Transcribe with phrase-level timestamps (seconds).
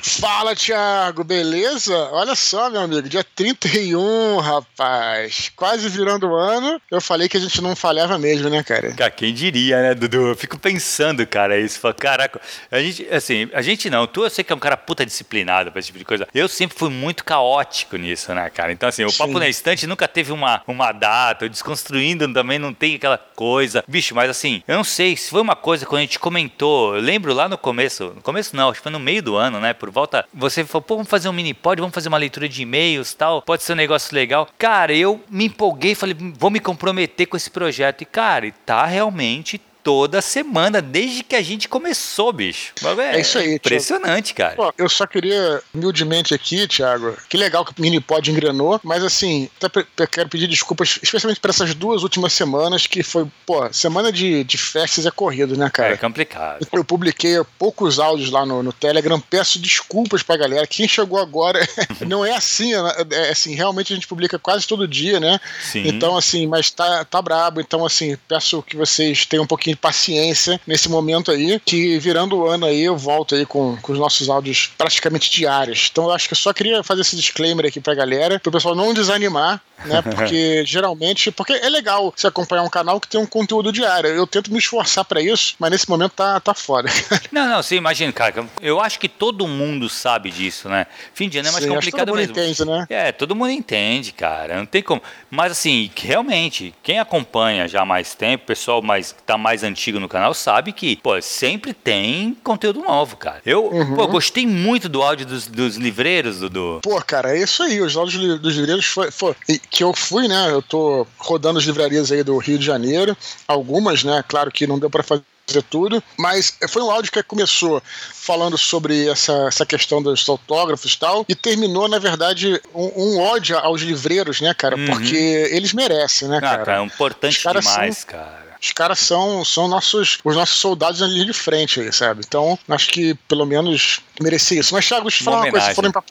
[0.00, 1.92] Fala, Thiago, beleza?
[2.12, 5.50] Olha só, meu amigo, dia 31, rapaz.
[5.56, 6.80] Quase virando o ano.
[6.88, 8.92] Eu falei que a gente não falhava mesmo, né, cara?
[8.94, 10.28] Cara, quem diria, né, Dudu?
[10.28, 11.80] Eu fico pensando, cara, isso.
[11.80, 12.40] Falo, caraca,
[12.70, 14.06] a gente, assim, a gente não.
[14.06, 16.28] Tu, eu sei que é um cara puta disciplinado pra esse tipo de coisa.
[16.32, 18.70] Eu sempre fui muito caótico nisso, né, cara?
[18.70, 19.18] Então, assim, o Sim.
[19.18, 21.46] Papo na Estante nunca teve uma, uma data.
[21.46, 23.82] O Desconstruindo também não tem aquela coisa.
[23.88, 26.94] Bicho, mas assim, eu não sei se foi uma coisa quando a gente comentou.
[26.94, 29.58] Eu lembro lá no começo, no começo não, acho que foi no meio do ano,
[29.58, 30.24] né, por volta.
[30.32, 33.42] Você falou, pô, vamos fazer um mini pod, vamos fazer uma leitura de e-mails tal.
[33.42, 34.48] Pode ser um negócio legal.
[34.58, 38.02] Cara, eu me empolguei, falei, vou me comprometer com esse projeto.
[38.02, 42.74] E, cara, tá realmente toda semana, desde que a gente começou, bicho.
[42.98, 43.54] É, é isso aí.
[43.54, 44.56] Impressionante, Thiago.
[44.56, 44.70] cara.
[44.70, 49.02] Pô, eu só queria, humildemente aqui, Thiago, que legal que o mini pod engrenou, mas
[49.02, 49.48] assim,
[49.96, 54.44] eu quero pedir desculpas, especialmente para essas duas últimas semanas, que foi, pô, semana de,
[54.44, 55.94] de festas é corrido, né, cara?
[55.94, 56.68] É complicado.
[56.70, 60.66] Eu publiquei poucos áudios lá no, no Telegram, peço desculpas pra galera.
[60.66, 61.66] Quem chegou agora,
[62.06, 65.40] não é assim, é, é, assim, realmente a gente publica quase todo dia, né?
[65.62, 65.88] Sim.
[65.88, 70.60] Então, assim, mas tá, tá brabo, então, assim, peço que vocês tenham um pouquinho paciência
[70.66, 74.28] nesse momento aí, que virando o ano aí eu volto aí com, com os nossos
[74.28, 75.88] áudios praticamente diários.
[75.90, 78.74] Então eu acho que eu só queria fazer esse disclaimer aqui pra galera, pro pessoal
[78.74, 80.02] não desanimar, né?
[80.02, 84.10] Porque geralmente, porque é legal você acompanhar um canal que tem um conteúdo diário.
[84.10, 86.88] Eu tento me esforçar para isso, mas nesse momento tá, tá foda.
[87.30, 90.86] Não, não, você imagina, cara, eu acho que todo mundo sabe disso, né?
[91.12, 92.34] Fim de ano é mais Sim, complicado todo mesmo.
[92.34, 92.86] Mundo entende, né?
[92.88, 94.56] É, todo mundo entende, cara.
[94.56, 95.02] Não tem como.
[95.30, 100.08] Mas assim, realmente, quem acompanha já há mais tempo, pessoal mais tá mais antigo no
[100.08, 103.40] canal, sabe que, pô, sempre tem conteúdo novo, cara.
[103.44, 103.94] Eu, uhum.
[103.94, 106.80] pô, gostei muito do áudio dos, dos livreiros, Dudu.
[106.82, 107.80] Pô, cara, é isso aí.
[107.80, 109.34] Os áudios dos livreiros foi, foi,
[109.70, 110.50] que eu fui, né?
[110.50, 113.16] Eu tô rodando as livrarias aí do Rio de Janeiro,
[113.46, 114.24] algumas, né?
[114.26, 115.24] Claro que não deu para fazer
[115.70, 120.98] tudo, mas foi um áudio que começou falando sobre essa, essa questão dos autógrafos e
[120.98, 124.76] tal, e terminou, na verdade, um, um ódio aos livreiros, né, cara?
[124.76, 124.86] Uhum.
[124.86, 125.16] Porque
[125.50, 126.64] eles merecem, né, ah, cara?
[126.64, 128.48] cara é importante demais, são, cara.
[128.60, 132.22] Os caras são, são nossos, os nossos soldados na linha de frente aí, sabe?
[132.26, 134.74] Então, acho que pelo menos merecia isso.
[134.74, 136.02] Mas, Thiago, deixa eu falar uma, uma coisa, foram pra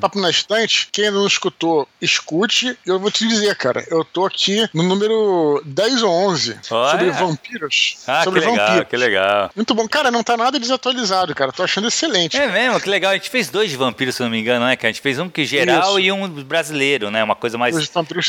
[0.00, 2.78] Papo na Estante, quem não escutou, escute.
[2.86, 6.90] Eu vou te dizer, cara, eu tô aqui no número 10 ou 11 Olha.
[6.90, 7.98] sobre vampiros.
[8.06, 8.88] Ah, sobre que legal, vampiros.
[8.88, 9.50] que legal.
[9.54, 9.88] Muito bom.
[9.88, 11.52] Cara, não tá nada desatualizado, cara.
[11.52, 12.36] Tô achando excelente.
[12.36, 13.12] É mesmo, que legal.
[13.12, 14.88] A gente fez dois de vampiros, se não me engano, né, cara?
[14.88, 16.00] A gente fez um que geral Isso.
[16.00, 17.22] e um brasileiro, né?
[17.22, 17.74] Uma coisa mais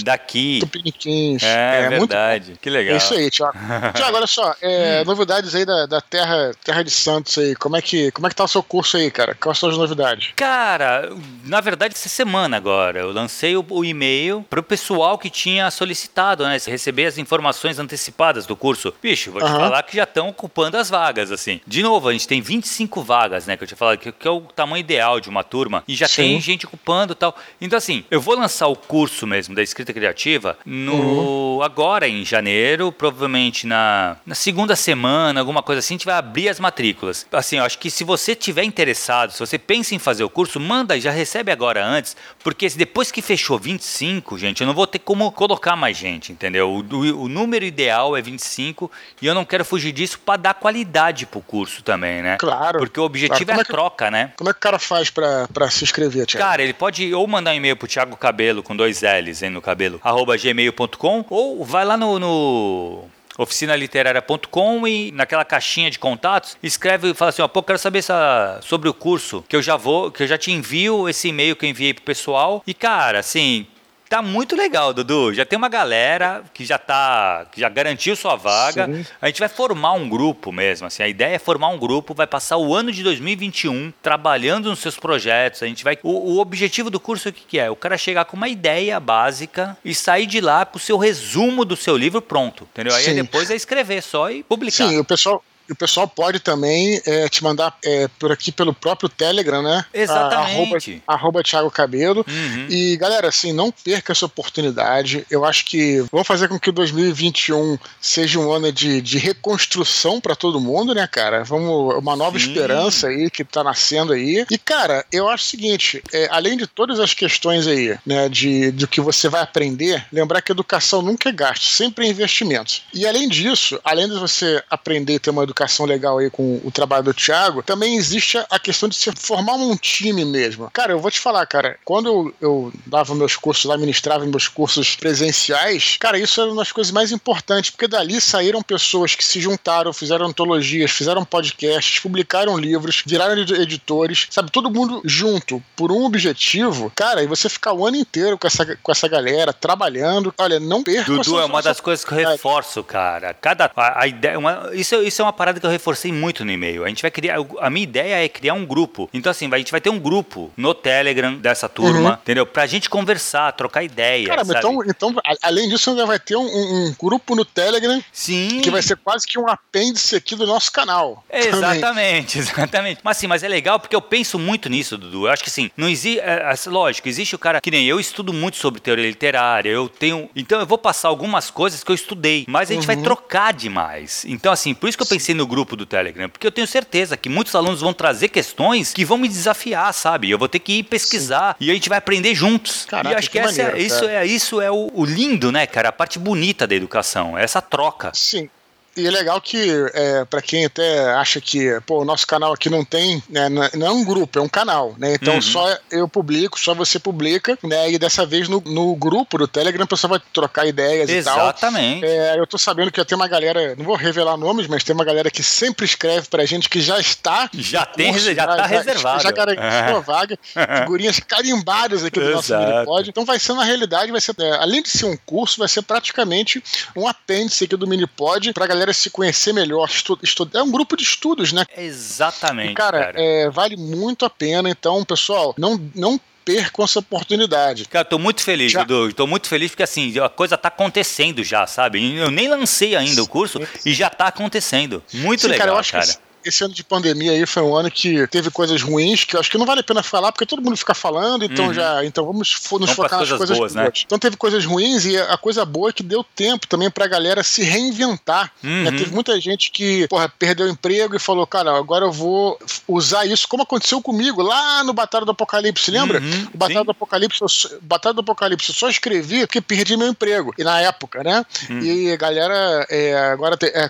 [0.04, 0.60] daqui.
[0.60, 1.44] Tupiniquins.
[1.44, 2.58] É, é verdade.
[2.62, 2.94] Que legal.
[2.96, 3.58] É isso aí, Tiago.
[3.96, 4.56] Tiago, olha só.
[4.62, 5.06] É, hum.
[5.06, 7.56] Novidades aí da, da terra, terra de Santos aí.
[7.56, 9.36] Como é, que, como é que tá o seu curso aí, cara?
[9.36, 10.32] Quais são as novidades?
[10.36, 11.10] Cara,
[11.44, 16.44] na verdade, essa semana agora, eu lancei o, o e-mail pro pessoal que tinha solicitado,
[16.44, 16.58] né?
[16.66, 18.94] Receber as informações antecipadas do curso.
[19.02, 19.60] Bicho, vou te uhum.
[19.60, 21.62] falar que já estão ocupando as vagas, assim.
[21.66, 23.56] De novo, a gente tem 25 vagas, né?
[23.56, 25.84] Que eu tinha falado que, que é o tamanho ideal de uma turma.
[25.88, 26.16] E já Sim.
[26.24, 27.36] tem gente ocupando e tal.
[27.62, 31.64] Então, assim, eu vou lançar o curso mesmo da escrita criativa no uhum.
[31.64, 36.50] agora em janeiro, provavelmente na, na segunda semana, alguma coisa assim, a gente vai abrir
[36.50, 37.26] as matrículas.
[37.32, 40.60] Assim, eu acho que se você tiver interessado, se você pensa em fazer o curso,
[40.60, 44.74] manda e já recebe agora agora antes, porque depois que fechou 25, gente, eu não
[44.74, 46.70] vou ter como colocar mais gente, entendeu?
[46.70, 48.90] O, o, o número ideal é 25
[49.22, 52.38] e eu não quero fugir disso para dar qualidade pro curso também, né?
[52.38, 52.80] Claro.
[52.80, 53.60] Porque o objetivo claro.
[53.60, 54.34] é a é que, troca, né?
[54.38, 56.46] Como é que o cara faz para se inscrever, Thiago?
[56.46, 59.62] Cara, ele pode ou mandar um e-mail pro Thiago Cabelo com dois L's hein, no
[59.62, 63.06] cabelo, arroba gmail.com, ou vai lá no, no
[63.38, 68.60] oficinaliteraria.com e naquela caixinha de contatos escreve e fala assim, ó, pô, quero saber essa,
[68.62, 71.66] sobre o curso, que eu já vou, que eu já te envio esse e-mail que
[71.66, 72.64] eu enviei pro pessoal.
[72.66, 73.68] E cara, assim,
[74.10, 75.34] Tá muito legal, Dudu.
[75.34, 78.86] Já tem uma galera que já tá, que já garantiu sua vaga.
[78.86, 79.06] Sim.
[79.22, 81.04] A gente vai formar um grupo mesmo, assim.
[81.04, 84.98] A ideia é formar um grupo, vai passar o ano de 2021 trabalhando nos seus
[84.98, 85.62] projetos.
[85.62, 87.70] A gente vai o, o objetivo do curso o que, que é?
[87.70, 91.66] O cara chegar com uma ideia básica e sair de lá com o seu resumo
[91.66, 92.96] do seu livro pronto, entendeu?
[92.96, 94.88] Aí depois é escrever só e publicar.
[94.88, 99.10] Sim, o pessoal o pessoal pode também é, te mandar é, por aqui pelo próprio
[99.10, 99.86] Telegram, né?
[99.94, 100.34] Exatamente.
[100.36, 100.78] A, arroba,
[101.08, 102.26] arroba Thiago Cabelo.
[102.28, 102.68] Uhum.
[102.70, 105.26] E, galera, assim, não perca essa oportunidade.
[105.30, 110.36] Eu acho que vou fazer com que 2021 seja um ano de, de reconstrução para
[110.36, 111.44] todo mundo, né, cara?
[111.44, 112.48] Vamos, uma nova Sim.
[112.48, 114.46] esperança aí que tá nascendo aí.
[114.50, 118.72] E, cara, eu acho o seguinte: é, além de todas as questões aí, né, de,
[118.72, 122.82] do que você vai aprender, lembrar que educação nunca é gasto, sempre é investimento.
[122.94, 126.62] E além disso, além de você aprender e ter uma educação educação legal aí com
[126.64, 130.70] o trabalho do Thiago, também existe a questão de se formar um time mesmo.
[130.72, 134.48] Cara, eu vou te falar, cara, quando eu, eu dava meus cursos lá, ministrava meus
[134.48, 139.26] cursos presenciais, cara, isso era uma das coisas mais importantes, porque dali saíram pessoas que
[139.26, 144.52] se juntaram, fizeram antologias, fizeram podcasts, publicaram livros, viraram editores, sabe?
[144.52, 146.92] Todo mundo junto por um objetivo.
[146.96, 150.84] Cara, e você ficar o ano inteiro com essa, com essa galera trabalhando, olha, não
[150.84, 151.12] perca.
[151.12, 153.34] Dudu, é uma das coisas que eu reforço, cara.
[153.34, 156.52] Cada a, a ideia, uma, isso, isso é uma parada que eu reforcei muito no
[156.52, 156.84] e-mail.
[156.84, 159.10] A gente vai criar, a minha ideia é criar um grupo.
[159.14, 162.18] Então assim, a gente vai ter um grupo no Telegram dessa turma, uhum.
[162.22, 162.46] entendeu?
[162.46, 164.28] Pra gente conversar, trocar ideia.
[164.28, 168.02] Cara, então, então, além disso, ainda vai ter um, um, grupo no Telegram.
[168.12, 168.62] Sim.
[168.62, 171.24] Que vai ser quase que um apêndice aqui do nosso canal.
[171.32, 173.02] Exatamente, exatamente.
[173.04, 175.28] Mas assim, mas é legal porque eu penso muito nisso, Dudu.
[175.28, 176.20] Eu acho que assim, não existe.
[176.20, 179.70] É, é, lógico, existe o cara que nem eu estudo muito sobre teoria literária.
[179.70, 180.30] Eu tenho.
[180.36, 182.46] Então eu vou passar algumas coisas que eu estudei.
[182.48, 182.96] Mas a gente uhum.
[182.96, 184.26] vai trocar demais.
[184.26, 186.28] Então, assim, por isso que eu pensei no grupo do Telegram.
[186.28, 190.30] Porque eu tenho certeza que muitos alunos vão trazer questões que vão me desafiar, sabe?
[190.30, 191.66] Eu vou ter que ir pesquisar Sim.
[191.66, 192.86] e a gente vai aprender juntos.
[192.86, 195.52] Caraca, e acho que, que essa, é, maneiro, isso, é, isso é o, o lindo,
[195.52, 195.90] né, cara?
[195.90, 197.38] A parte bonita da educação.
[197.38, 198.12] Essa troca.
[198.14, 198.50] Sim.
[198.98, 202.70] E é legal que, é, para quem até acha que, pô, o nosso canal aqui
[202.70, 205.14] não tem, né, não é um grupo, é um canal, né?
[205.14, 205.42] Então uhum.
[205.42, 207.92] só eu publico, só você publica, né?
[207.92, 212.00] E dessa vez no, no grupo do Telegram a pessoa vai trocar ideias Exatamente.
[212.00, 212.10] e tal.
[212.10, 215.06] É, eu tô sabendo que tem uma galera, não vou revelar nomes, mas tem uma
[215.06, 217.50] galera que sempre escreve pra gente que já está.
[217.54, 219.22] Já tem, curso, já, tá já, reservado.
[219.22, 220.40] Já, já garantiu a vaga.
[220.82, 223.10] Figurinhas carimbadas aqui do nosso Minipod.
[223.10, 225.84] Então vai ser, na realidade, vai ser, é, além de ser um curso, vai ser
[225.84, 226.64] praticamente
[226.96, 229.88] um apêndice aqui do Minipod pra galera galera se conhecer melhor.
[229.88, 231.66] Estu, estu, é um grupo de estudos, né?
[231.78, 232.72] Exatamente.
[232.72, 233.22] E, cara, cara.
[233.22, 234.70] É, vale muito a pena.
[234.70, 237.86] Então, pessoal, não, não percam essa oportunidade.
[237.86, 238.84] Cara, tô muito feliz, já...
[238.84, 239.14] Dudu.
[239.14, 242.18] Tô muito feliz porque assim, a coisa tá acontecendo já, sabe?
[242.18, 245.04] Eu nem lancei ainda o curso e já tá acontecendo.
[245.14, 245.72] Muito Sim, legal, cara.
[245.72, 246.06] Eu acho cara.
[246.06, 246.20] Que
[246.50, 249.52] esse ano de pandemia aí foi um ano que teve coisas ruins, que eu acho
[249.52, 251.74] que não vale a pena falar, porque todo mundo fica falando, então uhum.
[251.74, 252.04] já.
[252.06, 253.76] Então vamos nos vamos focar nas coisas boas.
[253.76, 253.92] Né?
[254.06, 257.44] Então teve coisas ruins e a coisa boa é que deu tempo também pra galera
[257.44, 258.52] se reinventar.
[258.64, 258.84] Uhum.
[258.84, 258.92] Né?
[258.92, 262.58] Teve muita gente que, porra, perdeu o emprego e falou, cara, agora eu vou
[262.88, 266.20] usar isso, como aconteceu comigo lá no Batalha do Apocalipse, lembra?
[266.20, 266.48] Uhum.
[266.54, 266.86] O Batalha Sim.
[266.86, 270.54] do Apocalipse, eu, Batalha do Apocalipse, eu só escrevi porque perdi meu emprego.
[270.58, 271.46] E na época, né?
[271.70, 271.80] Uhum.
[271.80, 273.90] E a galera, é, agora, é,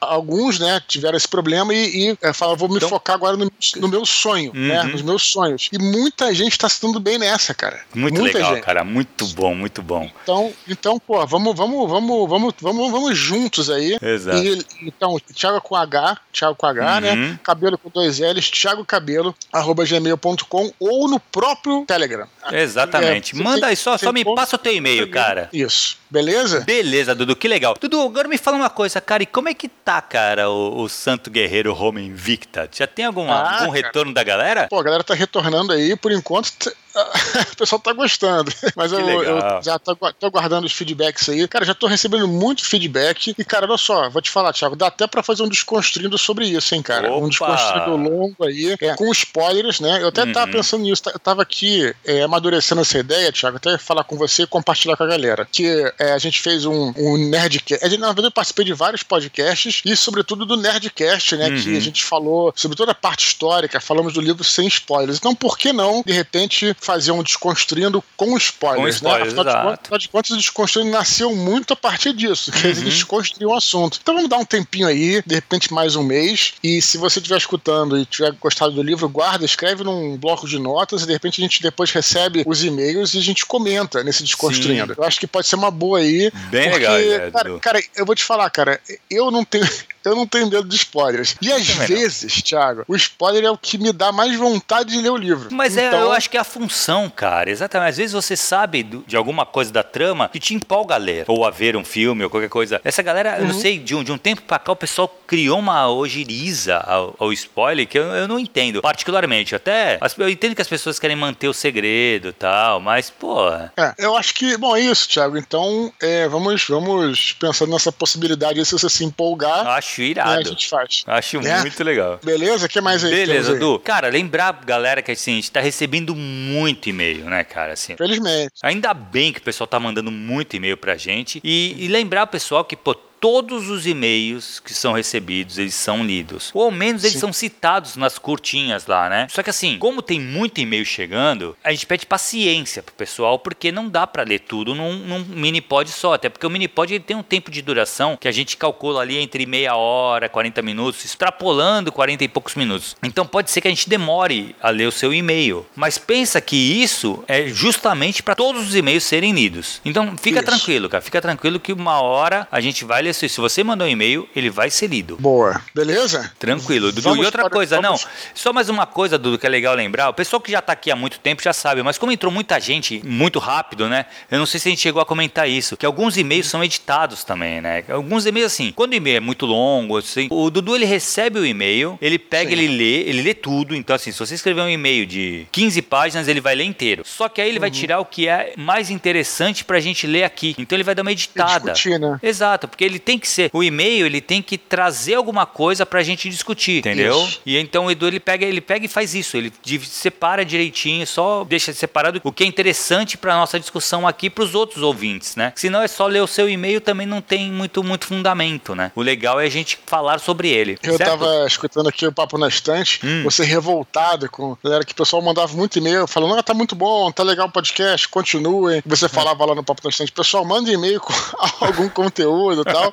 [0.00, 3.50] alguns, né, tiveram esse problema e, e é, falaram, vou me então, focar agora no,
[3.76, 4.78] no meu sonho, né?
[4.78, 4.84] uhum.
[4.86, 4.92] né?
[4.92, 5.68] Nos meus sonhos.
[5.72, 7.80] E muita gente tá se dando bem nessa, cara.
[7.94, 8.64] Muito muita legal, gente.
[8.64, 8.84] cara.
[8.84, 10.10] Muito bom, muito bom.
[10.22, 13.98] Então, então pô, vamos, vamos, vamos, vamos, vamos, vamos juntos aí.
[14.00, 14.38] Exato.
[14.38, 17.12] E, então, Thiago com H, Thiago com H, né?
[17.12, 17.16] uhum.
[17.16, 17.40] né?
[17.42, 22.28] Cabelo com dois L's, Thiago Cabelo, arroba gmail.com ou no próprio Telegram.
[22.52, 23.34] Exatamente.
[23.34, 25.48] É, Manda aí só, só me passa o teu e-mail, cara.
[25.52, 25.98] Isso.
[26.10, 26.60] Beleza?
[26.60, 27.74] Beleza, Dudu, que legal.
[27.80, 30.88] Dudu, agora me fala uma coisa, cara, e como é que tá, cara, o, o
[30.88, 32.68] Santo Guerreiro Home Invicta?
[32.72, 34.68] Já tem algum, ah, algum retorno da galera?
[34.68, 36.72] Pô, a galera tá retornando aí, por enquanto
[37.52, 38.52] o pessoal tá gostando.
[38.74, 41.46] Mas eu, eu, já tô, tô, guardando os feedbacks aí.
[41.48, 43.34] Cara, já tô recebendo muito feedback.
[43.36, 46.46] E, cara, olha só, vou te falar, Thiago, dá até pra fazer um desconstruindo sobre
[46.46, 47.10] isso, hein, cara?
[47.12, 47.24] Opa.
[47.24, 50.02] Um desconstruindo longo aí, é, com spoilers, né?
[50.02, 50.32] Eu até uhum.
[50.32, 54.42] tava pensando nisso, eu tava aqui é, amadurecendo essa ideia, Thiago, até falar com você
[54.42, 55.46] e compartilhar com a galera.
[55.50, 57.96] Que é, a gente fez um, um Nerdcast.
[57.98, 61.48] Na verdade, eu participei de vários podcasts e, sobretudo, do Nerdcast, né?
[61.48, 61.62] Uhum.
[61.62, 65.18] Que a gente falou sobre toda a parte histórica, falamos do livro sem spoilers.
[65.18, 69.40] Então, por que não, de repente, fazer um Desconstruindo com spoilers, com spoilers né?
[69.40, 72.70] Afinal, de, afinal de contas, o Desconstruindo nasceu muito a partir disso, que uhum.
[72.70, 73.98] eles desconstruíam o assunto.
[74.00, 77.36] Então vamos dar um tempinho aí, de repente mais um mês, e se você estiver
[77.36, 81.40] escutando e tiver gostado do livro, guarda, escreve num bloco de notas e de repente
[81.40, 84.94] a gente depois recebe os e-mails e a gente comenta nesse Desconstruindo.
[84.94, 85.00] Sim.
[85.00, 86.30] Eu acho que pode ser uma boa aí.
[86.50, 89.66] Bem porque, legal, né, cara, cara, eu vou te falar, cara, eu não tenho
[90.06, 91.36] eu não tenho medo de spoilers.
[91.40, 95.10] E às vezes, Thiago, o spoiler é o que me dá mais vontade de ler
[95.10, 95.48] o livro.
[95.52, 95.98] Mas então...
[95.98, 97.50] é, eu acho que é a função, cara.
[97.50, 97.90] Exatamente.
[97.90, 101.24] Às vezes você sabe de alguma coisa da trama que te empolga a ler.
[101.28, 102.80] Ou a ver um filme ou qualquer coisa.
[102.84, 103.36] Essa galera, uhum.
[103.36, 103.60] eu não uhum.
[103.60, 107.32] sei, de um, de um tempo pra cá o pessoal criou uma ojeriza ao, ao
[107.32, 108.80] spoiler que eu, eu não entendo.
[108.80, 109.54] Particularmente.
[109.54, 113.48] Até eu entendo que as pessoas querem manter o segredo e tal, mas, pô.
[113.76, 115.36] É, eu acho que, bom, é isso, Thiago.
[115.36, 118.64] Então, é, vamos, vamos pensando nessa possibilidade.
[118.64, 119.66] Se você se empolgar.
[119.66, 120.32] Acho Acho irado.
[120.32, 121.04] É, a gente faz.
[121.06, 121.60] Acho é?
[121.60, 122.20] muito legal.
[122.22, 122.66] Beleza?
[122.66, 123.10] O que mais aí?
[123.10, 123.78] Beleza, Edu.
[123.78, 127.72] Cara, lembrar, galera, que assim, a gente tá recebendo muito e-mail, né, cara?
[127.72, 128.52] Assim, Felizmente.
[128.62, 131.40] Ainda bem que o pessoal tá mandando muito e-mail pra gente.
[131.42, 132.94] E, e lembrar o pessoal que, pô,
[133.26, 136.52] todos os e-mails que são recebidos, eles são lidos.
[136.54, 137.18] Ou ao menos eles Sim.
[137.22, 139.26] são citados nas curtinhas lá, né?
[139.28, 143.72] Só que assim, como tem muito e-mail chegando, a gente pede paciência pro pessoal, porque
[143.72, 146.14] não dá para ler tudo num, num mini pod só.
[146.14, 149.00] Até porque o mini pod ele tem um tempo de duração que a gente calcula
[149.00, 152.96] ali entre meia hora, 40 minutos, extrapolando 40 e poucos minutos.
[153.02, 155.66] Então pode ser que a gente demore a ler o seu e-mail.
[155.74, 159.80] Mas pensa que isso é justamente para todos os e-mails serem lidos.
[159.84, 160.46] Então fica isso.
[160.46, 161.02] tranquilo, cara.
[161.02, 163.15] Fica tranquilo que uma hora a gente vai ler.
[163.16, 165.16] Se você mandou um e-mail, ele vai ser lido.
[165.16, 165.60] Boa.
[165.74, 166.32] Beleza?
[166.38, 166.92] Tranquilo.
[166.92, 167.50] Dudu, vamos e outra para...
[167.50, 168.04] coisa, vamos...
[168.04, 168.10] não.
[168.34, 170.08] Só mais uma coisa, Dudu, que é legal lembrar.
[170.08, 172.60] O pessoal que já está aqui há muito tempo já sabe, mas como entrou muita
[172.60, 174.06] gente muito rápido, né?
[174.30, 177.24] Eu não sei se a gente chegou a comentar isso, que alguns e-mails são editados
[177.24, 177.84] também, né?
[177.88, 181.46] Alguns e-mails assim, quando o e-mail é muito longo, assim, o Dudu ele recebe o
[181.46, 182.56] e-mail, ele pega, Sim.
[182.56, 183.74] ele lê, ele lê tudo.
[183.74, 187.02] Então, assim, se você escrever um e-mail de 15 páginas, ele vai ler inteiro.
[187.04, 187.60] Só que aí ele uhum.
[187.60, 190.54] vai tirar o que é mais interessante pra gente ler aqui.
[190.58, 191.72] Então ele vai dar uma editada.
[191.72, 192.18] Discutir, né?
[192.22, 193.50] Exato, porque ele tem que ser.
[193.52, 197.22] O e-mail, ele tem que trazer alguma coisa pra gente discutir, entendeu?
[197.22, 197.40] Isso.
[197.44, 199.36] E então o Edu ele pega, ele pega e faz isso.
[199.36, 199.52] Ele
[199.84, 204.82] separa direitinho, só deixa separado o que é interessante pra nossa discussão aqui pros outros
[204.82, 205.52] ouvintes, né?
[205.56, 208.92] Senão é só ler o seu e-mail também não tem muito, muito fundamento, né?
[208.94, 210.78] O legal é a gente falar sobre ele.
[210.82, 211.10] Eu certo?
[211.10, 213.22] tava escutando aqui o Papo na Estante, hum.
[213.24, 216.74] você revoltado com a galera que o pessoal mandava muito e-mail falando, ah, tá muito
[216.74, 218.82] bom, tá legal o podcast, continuem.
[218.86, 221.12] Você falava lá no Papo na Estante, pessoal, manda e-mail com
[221.64, 222.85] algum conteúdo e tal.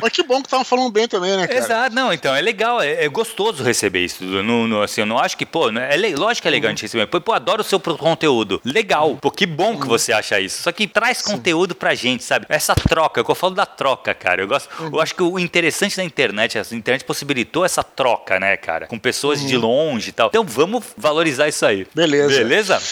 [0.00, 1.58] Mas que bom que estavam falando bem também, né, cara?
[1.58, 4.24] Exato, não, então é legal, é, é gostoso receber isso.
[4.24, 6.76] No, no, assim, eu não acho que, pô, é, é lógico que é legal uhum.
[6.80, 7.06] receber.
[7.06, 8.60] Pô, pô, adoro o seu conteúdo.
[8.64, 9.80] Legal, pô, que bom uhum.
[9.80, 10.62] que você acha isso.
[10.62, 11.32] Só que traz Sim.
[11.32, 12.46] conteúdo pra gente, sabe?
[12.48, 14.42] Essa troca, eu falo da troca, cara.
[14.42, 14.90] Eu gosto, uhum.
[14.92, 18.86] eu acho que o interessante da internet, a internet possibilitou essa troca, né, cara?
[18.86, 19.62] Com pessoas de uhum.
[19.62, 20.28] longe e tal.
[20.28, 21.86] Então vamos valorizar isso aí.
[21.94, 22.38] Beleza.
[22.38, 22.82] Beleza?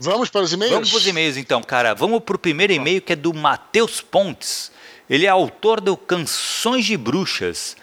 [0.00, 0.74] Vamos para os e-mails?
[0.74, 1.94] Vamos para os e-mails então, cara.
[1.94, 4.70] Vamos para o primeiro e-mail que é do Matheus Pontes.
[5.08, 7.76] Ele é autor do Canções de Bruxas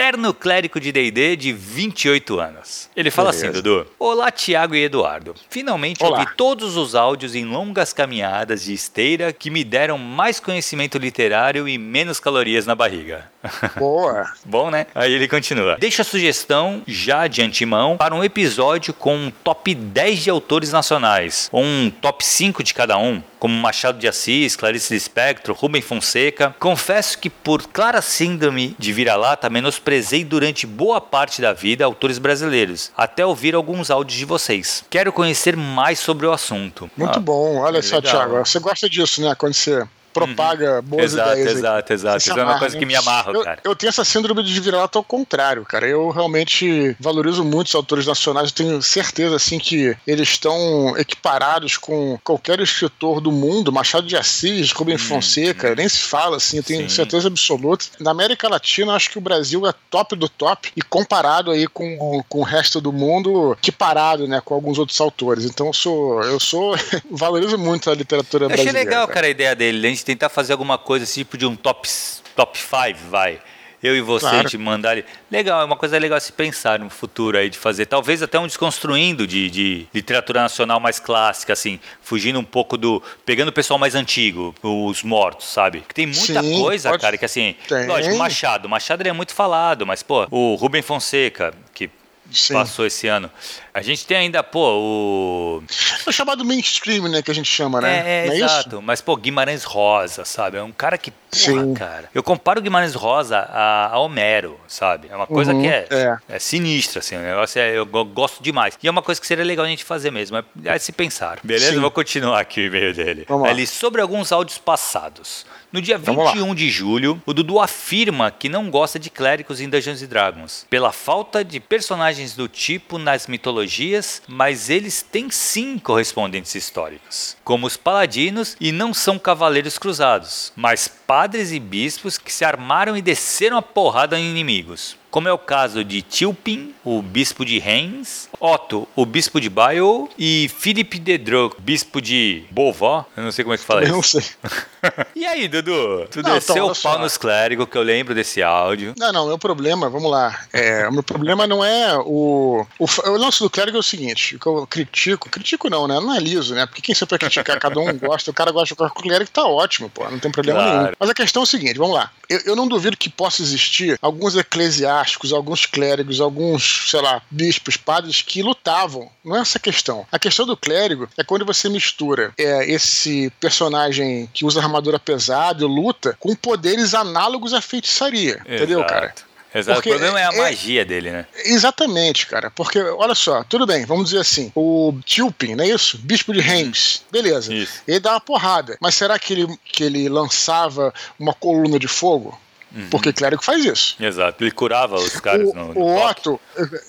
[0.00, 2.88] eterno clérigo de D&D de 28 anos.
[2.96, 3.58] Ele fala assim, Beleza.
[3.58, 3.90] assim, Dudu.
[3.98, 5.34] Olá, Tiago e Eduardo.
[5.50, 6.20] Finalmente Olá.
[6.20, 11.68] ouvi todos os áudios em longas caminhadas de esteira que me deram mais conhecimento literário
[11.68, 13.30] e menos calorias na barriga.
[13.76, 14.32] Boa.
[14.44, 14.86] Bom, né?
[14.94, 15.76] Aí ele continua.
[15.78, 20.72] Deixa a sugestão, já de antemão, para um episódio com um top 10 de autores
[20.72, 25.80] nacionais, ou um top 5 de cada um, como Machado de Assis, Clarice Lispector, Rubem
[25.80, 26.54] Fonseca.
[26.58, 29.48] Confesso que por clara síndrome de vira-lata,
[29.90, 34.84] menosprezei durante boa parte da vida autores brasileiros, até ouvir alguns áudios de vocês.
[34.88, 36.88] Quero conhecer mais sobre o assunto.
[36.96, 39.34] Muito ah, bom, olha só, Thiago, você gosta disso, né?
[39.34, 40.82] Quando você propaga uhum.
[40.82, 41.58] boas exato, ideias.
[41.58, 42.80] Exato, exato, Isso é uma coisa né?
[42.80, 43.60] que me amarra, eu, cara.
[43.64, 45.86] Eu tenho essa síndrome de vira-lata ao contrário, cara.
[45.86, 48.50] Eu realmente valorizo muito os autores nacionais.
[48.50, 53.72] Eu tenho certeza, assim, que eles estão equiparados com qualquer escritor do mundo.
[53.72, 55.74] Machado de Assis, Rubem hum, Fonseca, hum.
[55.76, 56.96] nem se fala, assim, eu tenho Sim.
[56.96, 57.86] certeza absoluta.
[57.98, 62.22] Na América Latina, acho que o Brasil é top do top e comparado aí com,
[62.28, 65.44] com o resto do mundo, equiparado, né, com alguns outros autores.
[65.44, 66.74] Então eu sou, eu sou,
[67.10, 68.78] valorizo muito a literatura eu brasileira.
[68.78, 69.14] Achei legal, cara.
[69.14, 69.78] cara, a ideia dele.
[70.00, 71.86] A gente tentar fazer alguma coisa tipo de um top
[72.34, 73.38] top 5, vai.
[73.82, 74.48] Eu e você claro.
[74.48, 75.04] te mandar ali.
[75.30, 77.86] Legal, é uma coisa legal a se pensar no futuro aí de fazer.
[77.86, 83.02] Talvez até um desconstruindo de, de literatura nacional mais clássica, assim, fugindo um pouco do.
[83.26, 85.80] pegando o pessoal mais antigo, os mortos, sabe?
[85.80, 87.02] Que tem muita Sim, coisa, pode...
[87.02, 87.54] cara, que assim.
[87.68, 87.86] Tem.
[87.86, 88.68] Lógico, Machado.
[88.68, 91.90] Machado ele é muito falado, mas, pô, o Rubem Fonseca, que
[92.32, 92.54] Sim.
[92.54, 93.30] passou esse ano.
[93.72, 95.62] A gente tem ainda, pô, o.
[96.06, 97.22] É o chamado mainstream, né?
[97.22, 98.26] Que a gente chama, né?
[98.26, 98.76] É, é exato.
[98.76, 98.82] Isso?
[98.82, 100.56] Mas, pô, Guimarães Rosa, sabe?
[100.56, 101.10] É um cara que.
[101.10, 101.74] Porra, Sim.
[101.74, 102.10] cara.
[102.12, 105.08] Eu comparo Guimarães Rosa a, a Homero, sabe?
[105.08, 106.18] É uma coisa uhum, que é, é.
[106.28, 107.16] é sinistra, assim.
[107.16, 108.76] O negócio é, eu gosto demais.
[108.82, 110.36] E é uma coisa que seria legal a gente fazer mesmo.
[110.36, 111.38] É, é se pensar.
[111.44, 111.72] Beleza?
[111.72, 111.80] Sim.
[111.80, 113.24] Vou continuar aqui o e-mail dele.
[113.28, 115.46] Vamos Ali, sobre alguns áudios passados.
[115.72, 120.02] No dia 21 de julho, o Dudu afirma que não gosta de clérigos em Dungeons
[120.02, 127.36] Dragons, pela falta de personagens do tipo nas mitologias, mas eles têm sim correspondentes históricos,
[127.44, 132.96] como os paladinos e não são cavaleiros cruzados, mas padres e bispos que se armaram
[132.96, 137.58] e desceram a porrada em inimigos como é o caso de Tilpin, o bispo de
[137.58, 143.08] Reims, Otto, o bispo de Baio e Philippe de Droc, bispo de Beauvau.
[143.16, 144.18] Eu não sei como é que fala eu isso.
[144.18, 145.04] Não sei.
[145.16, 146.06] e aí, Dudu?
[146.10, 148.94] Tu não, desceu o pau nos clérigos, que eu lembro desse áudio.
[148.96, 150.44] Não, não, meu problema, vamos lá.
[150.52, 152.86] É, o meu problema não é o, o.
[153.06, 155.98] O lance do clérigo é o seguinte: o que eu critico, critico não, né?
[155.98, 156.66] Não é né?
[156.66, 159.44] Porque quem sempre vai criticar, cada um gosta, o cara gosta de o clérigo, tá
[159.44, 160.78] ótimo, pô, não tem problema claro.
[160.82, 160.92] nenhum.
[160.98, 162.10] Mas a questão é o seguinte: vamos lá.
[162.28, 167.22] Eu, eu não duvido que possa existir alguns eclesiásticos eclesiásticos, alguns clérigos, alguns, sei lá,
[167.30, 169.10] bispos, padres que lutavam.
[169.24, 170.06] Não é essa a questão.
[170.10, 175.62] A questão do clérigo é quando você mistura é, esse personagem que usa armadura pesada
[175.62, 178.42] e luta com poderes análogos à feitiçaria.
[178.44, 178.54] Exato.
[178.54, 179.14] Entendeu, cara?
[179.52, 179.78] Exato.
[179.78, 181.26] Porque o problema é a é, magia dele, né?
[181.44, 182.52] Exatamente, cara.
[182.52, 185.98] Porque, olha só, tudo bem, vamos dizer assim, o Tilpin, não é isso?
[185.98, 187.52] Bispo de Reims, beleza.
[187.52, 187.82] Isso.
[187.86, 188.78] Ele dá uma porrada.
[188.80, 192.38] Mas será que ele, que ele lançava uma coluna de fogo?
[192.74, 192.88] Uhum.
[192.90, 193.96] Porque clérigo faz isso.
[193.98, 196.40] Exato, ele curava os caras o, no, no O Otto,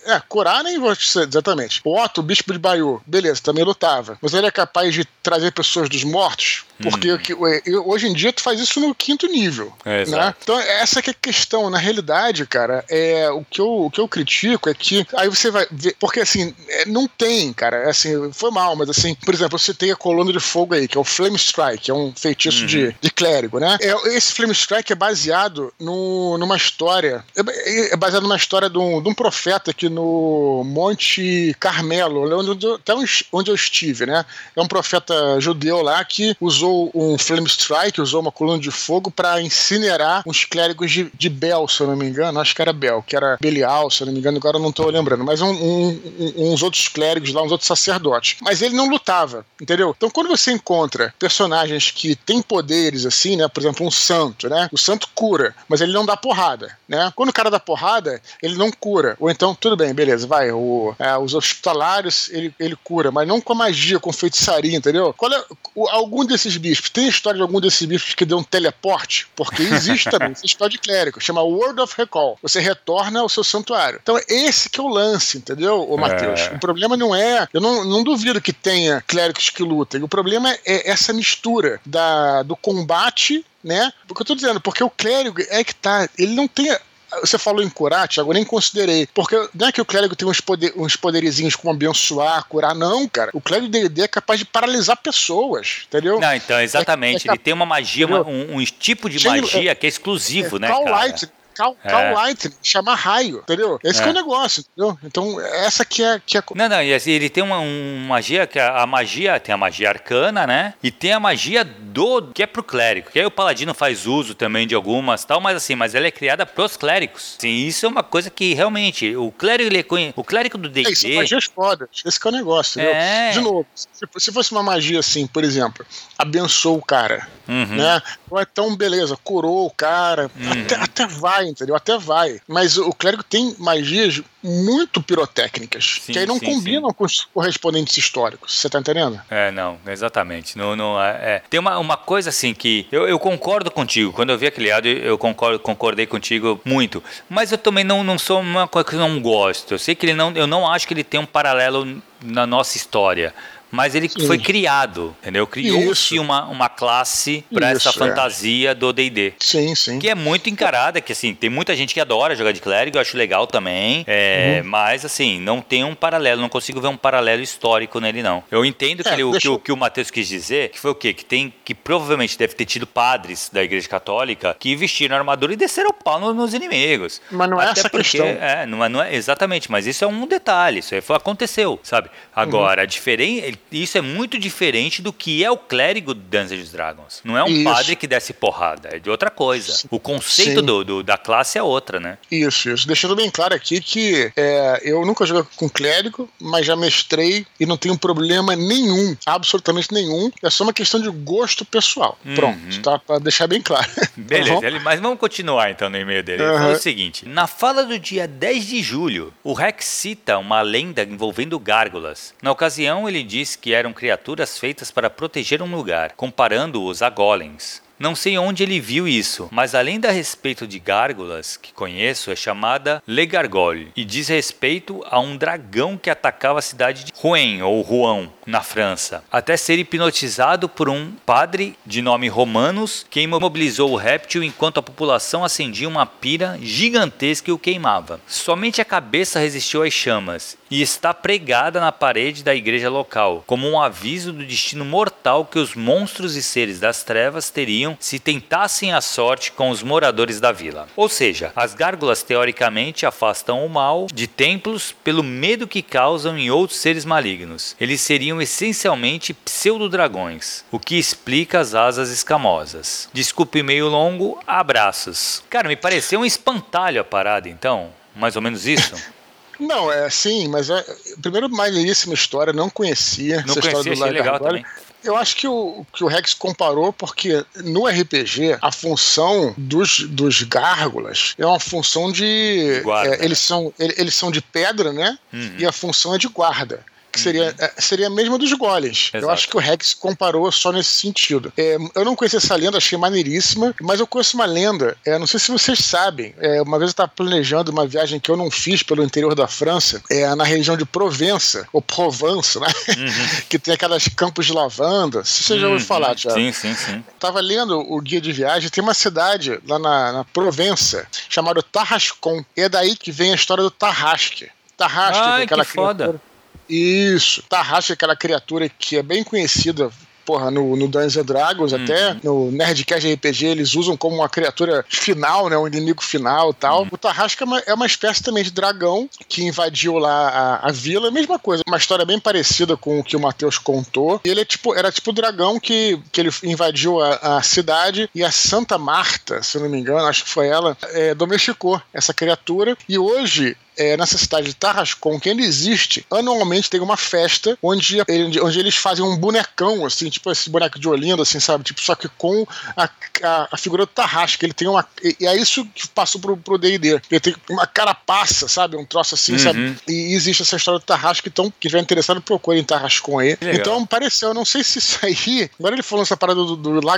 [0.05, 1.81] é, curar nem vou dizer exatamente.
[1.83, 4.17] O Otto, bispo de Baiu, beleza, também lutava.
[4.21, 6.65] Mas ele é capaz de trazer pessoas dos mortos?
[6.81, 7.83] Porque hum.
[7.85, 9.73] hoje em dia tu faz isso no quinto nível.
[9.85, 10.33] É, né?
[10.41, 11.69] Então, essa que é a questão.
[11.69, 15.51] Na realidade, cara, é, o, que eu, o que eu critico é que aí você
[15.51, 15.95] vai ver.
[16.00, 17.77] Porque assim, é, não tem, cara.
[17.77, 20.88] É assim, foi mal, mas assim, por exemplo, você tem a coluna de fogo aí,
[20.88, 22.67] que é o Flame Strike, que é um feitiço uhum.
[22.67, 23.77] de, de clérigo, né?
[23.81, 27.23] É, esse Flame Strike é baseado no, numa história.
[27.35, 32.67] É, é baseado numa história de um, de um profeta aqui no Monte Carmelo, onde,
[32.67, 32.93] até
[33.31, 34.25] onde eu estive, né?
[34.55, 38.71] É um profeta judeu lá que usou usou um Flame Strike, usou uma coluna de
[38.71, 42.39] fogo para incinerar uns clérigos de, de Bel, se eu não me engano.
[42.39, 44.71] Acho que era Bel, que era Belial, se eu não me engano, agora eu não
[44.71, 45.23] tô lembrando.
[45.23, 46.01] Mas um, um,
[46.37, 48.37] uns outros clérigos lá, uns outros sacerdotes.
[48.41, 49.93] Mas ele não lutava, entendeu?
[49.95, 53.47] Então quando você encontra personagens que têm poderes assim, né?
[53.47, 54.69] Por exemplo, um santo, né?
[54.71, 57.11] O santo cura, mas ele não dá porrada, né?
[57.15, 59.15] Quando o cara dá porrada, ele não cura.
[59.19, 60.51] Ou então, tudo bem, beleza, vai.
[60.51, 65.13] O, é, os hospitalários, ele, ele cura, mas não com magia, com feitiçaria, entendeu?
[65.13, 65.43] Qual é,
[65.75, 66.89] o, algum desses bispos.
[66.89, 69.27] Tem história de algum desses bispos que deu um teleporte?
[69.35, 72.37] Porque existe também essa história de clérigo, chama Word of Recall.
[72.41, 73.99] Você retorna ao seu santuário.
[74.01, 76.39] Então, esse que é o lance, entendeu, ô Matheus?
[76.39, 76.55] É.
[76.55, 77.47] O problema não é.
[77.53, 80.03] Eu não, não duvido que tenha clérigos que lutem.
[80.03, 83.93] O problema é essa mistura da, do combate né?
[84.07, 86.09] Porque eu tô dizendo, porque o clérigo é que tá.
[86.17, 86.75] Ele não tem
[87.19, 89.07] você falou em curar, Thiago, eu nem considerei.
[89.13, 93.07] Porque não é que o clérigo tem uns, poder, uns poderizinhos como abençoar, curar, não,
[93.07, 93.31] cara.
[93.33, 96.19] O clérigo D&D é capaz de paralisar pessoas, entendeu?
[96.19, 97.27] Não, então, exatamente.
[97.27, 100.57] É, é, ele tem uma magia, uma, um, um, tipo de magia que é exclusivo,
[100.57, 100.95] é, né, Call cara?
[100.95, 101.89] Light, Call, é.
[101.89, 103.79] call Lightning, chamar raio, entendeu?
[103.84, 104.08] Esse é.
[104.08, 104.98] é o negócio, entendeu?
[105.03, 106.43] Então, essa que é, que é.
[106.55, 109.58] Não, não, e assim, ele tem uma, uma magia, que a, a, magia, tem a
[109.58, 110.74] magia arcana, né?
[110.81, 112.31] E tem a magia do.
[112.34, 113.12] que é pro clérigo.
[113.12, 116.12] Que aí o paladino faz uso também de algumas tal, mas assim, mas ela é
[116.12, 117.36] criada pros clérigos.
[117.39, 119.15] Sim, isso é uma coisa que realmente.
[119.15, 120.91] O clérigo, ele é, o clérigo do DD.
[120.91, 121.89] É, são magias fodas.
[122.05, 122.96] Esse que é o negócio, entendeu?
[122.96, 123.31] É.
[123.31, 125.86] De novo, se, se fosse uma magia assim, por exemplo,
[126.17, 127.75] abençoou o cara, uhum.
[127.75, 128.01] né?
[128.29, 130.63] Ou então, beleza, curou o cara, uhum.
[130.63, 131.75] até, até vai, entendeu?
[131.75, 132.39] Até vai.
[132.48, 136.95] Mas o clérigo tem magias muito pirotécnicas, sim, que aí não sim, combinam sim.
[136.95, 138.57] com os correspondentes históricos.
[138.57, 139.21] Você tá entendendo?
[139.29, 140.57] É, não, exatamente.
[140.57, 141.43] Não, não, é, é.
[141.50, 144.11] Tem uma, uma coisa assim que eu, eu concordo contigo.
[144.11, 147.03] Quando eu vi aquele áudio, eu concordo, concordei contigo muito.
[147.29, 149.74] Mas eu também não, não sou uma coisa que eu não gosto.
[149.74, 150.31] Eu sei que ele não.
[150.33, 153.33] Eu não acho que ele tem um paralelo na nossa história
[153.72, 154.27] mas ele Sim.
[154.27, 155.48] foi criado, entendeu?
[155.48, 157.94] Criou-se uma, uma classe para essa é.
[157.94, 158.75] fantasia é.
[158.75, 159.34] do D&D.
[159.40, 160.00] Sim, sim.
[160.00, 163.01] Que é muito encarada, que assim, tem muita gente que adora jogar de clérigo, eu
[163.01, 164.70] acho legal também, é, uhum.
[164.70, 168.44] mas assim, não tem um paralelo, não consigo ver um paralelo histórico nele não.
[168.51, 170.92] Eu entendo que, é, ele, o, que, o que o Matheus quis dizer, que foi
[170.92, 171.14] o quê?
[171.14, 175.55] Que tem, que provavelmente deve ter tido padres da igreja católica que vestiram armadura e
[175.55, 177.22] desceram o pau nos inimigos.
[177.31, 178.27] Mas não é Até essa porque, questão.
[178.27, 181.79] É, não é, não é, exatamente, mas isso é um detalhe, isso aí foi, aconteceu,
[181.84, 182.10] sabe?
[182.36, 182.84] Agora, uhum.
[182.84, 187.21] a diferença isso é muito diferente do que é o clérigo do Dungeons Dragons.
[187.24, 187.63] Não é um isso.
[187.63, 189.87] padre que desce porrada, é de outra coisa.
[189.89, 192.17] O conceito do, do, da classe é outra, né?
[192.29, 192.87] Isso, isso.
[192.87, 197.65] Deixando bem claro aqui que é, eu nunca joguei com clérigo, mas já mestrei e
[197.65, 200.31] não tenho problema nenhum, absolutamente nenhum.
[200.41, 202.17] É só uma questão de gosto pessoal.
[202.25, 202.35] Uhum.
[202.35, 203.00] Pronto, tá?
[203.00, 203.89] Pra deixar bem claro.
[204.15, 206.43] Beleza, tá mas vamos continuar então no e-mail dele.
[206.43, 206.57] Ele uhum.
[206.57, 211.03] falou o seguinte: na fala do dia 10 de julho, o Rex cita uma lenda
[211.03, 212.33] envolvendo gárgulas.
[212.41, 217.80] Na ocasião, ele diz que eram criaturas feitas para proteger um lugar, comparando-os a golems.
[218.01, 222.35] Não sei onde ele viu isso, mas além da respeito de gárgulas que conheço, é
[222.35, 227.61] chamada Le Gargole e diz respeito a um dragão que atacava a cidade de Rouen
[227.61, 233.92] ou Rouen, na França, até ser hipnotizado por um padre de nome Romanos que imobilizou
[233.92, 238.20] o réptil enquanto a população acendia uma pira gigantesca e o queimava.
[238.25, 243.70] Somente a cabeça resistiu às chamas e está pregada na parede da igreja local, como
[243.70, 248.93] um aviso do destino mortal que os monstros e seres das trevas teriam se tentassem
[248.93, 250.87] a sorte com os moradores da vila.
[250.95, 256.49] Ou seja, as gárgulas teoricamente afastam o mal de templos pelo medo que causam em
[256.51, 257.75] outros seres malignos.
[257.79, 263.09] Eles seriam essencialmente pseudo-dragões, o que explica as asas escamosas.
[263.13, 265.43] Desculpe meio longo, abraços.
[265.49, 267.89] Cara, me pareceu um espantalho a parada então.
[268.15, 268.95] Mais ou menos isso?
[269.61, 270.83] Não, é sim, mas é,
[271.21, 274.65] primeiro maneiríssima história, não conhecia não essa conhecia, história do legal também.
[275.03, 280.44] Eu acho que o, que o Rex comparou porque no RPG a função dos, dos
[280.44, 282.81] gárgulas é uma função de.
[283.05, 285.18] É, eles, são, eles são de pedra, né?
[285.33, 285.55] Uhum.
[285.57, 287.53] E a função é de guarda que seria, uhum.
[287.59, 289.09] É, seria a mesma dos golems.
[289.13, 289.25] Exato.
[289.25, 291.51] Eu acho que o Rex comparou só nesse sentido.
[291.57, 295.27] É, eu não conheço essa lenda, achei maneiríssima, mas eu conheço uma lenda, é, não
[295.27, 298.50] sei se vocês sabem, é, uma vez eu estava planejando uma viagem que eu não
[298.50, 302.67] fiz pelo interior da França, é, na região de Provença, ou Provence, né?
[302.89, 303.41] Uhum.
[303.50, 305.24] que tem aquelas campos de lavanda.
[305.25, 305.85] Se você já ouviu uhum.
[305.85, 306.39] falar, Tiago.
[306.39, 307.03] Sim, sim, sim.
[307.19, 312.43] Tava lendo o guia de viagem, tem uma cidade lá na, na Provença chamada Tarrascon.
[312.55, 314.50] E é daí que vem a história do Tarrasque.
[314.77, 316.05] Tarrasque, Ai, aquela que foda.
[316.05, 316.30] Criatura
[316.72, 317.44] isso.
[317.50, 319.92] Tarrasque é aquela criatura que é bem conhecida
[320.25, 321.84] porra, no, no Dungeons and Dragons, uhum.
[321.84, 325.57] até no Nerdcast RPG, eles usam como uma criatura final, né?
[325.57, 326.84] Um inimigo final e tal.
[326.84, 326.90] Uhum.
[326.92, 330.72] O Tarrasca é uma, é uma, espécie também de dragão que invadiu lá a, a
[330.72, 331.12] vila.
[331.12, 334.22] Mesma coisa, uma história bem parecida com o que o Matheus contou.
[334.24, 338.10] E ele é tipo, era tipo o dragão que, que ele invadiu a, a, cidade
[338.14, 342.14] e a Santa Marta, se não me engano, acho que foi ela, é, domesticou essa
[342.14, 342.77] criatura.
[342.88, 347.98] E hoje é, nessa cidade de Tarrascon, que ainda existe, anualmente tem uma festa onde,
[348.42, 351.64] onde eles fazem um bonecão, assim, tipo esse boneco de Olinda, assim, sabe?
[351.64, 352.90] Tipo, só que com a,
[353.24, 354.46] a, a figura do Tarrasca.
[354.46, 354.86] Ele tem uma.
[355.03, 357.01] E, e é isso que passou pro, pro DD.
[357.10, 358.75] Ele tem uma carapaça, sabe?
[358.77, 359.40] Um troço assim, uhum.
[359.40, 359.77] sabe?
[359.88, 363.38] E existe essa história do Tarrasca, então, quem estiver interessado, procure em Tarrascon aí.
[363.42, 365.50] Então, pareceu, eu não sei se isso aí.
[365.60, 366.92] Agora ele falou essa parada do, do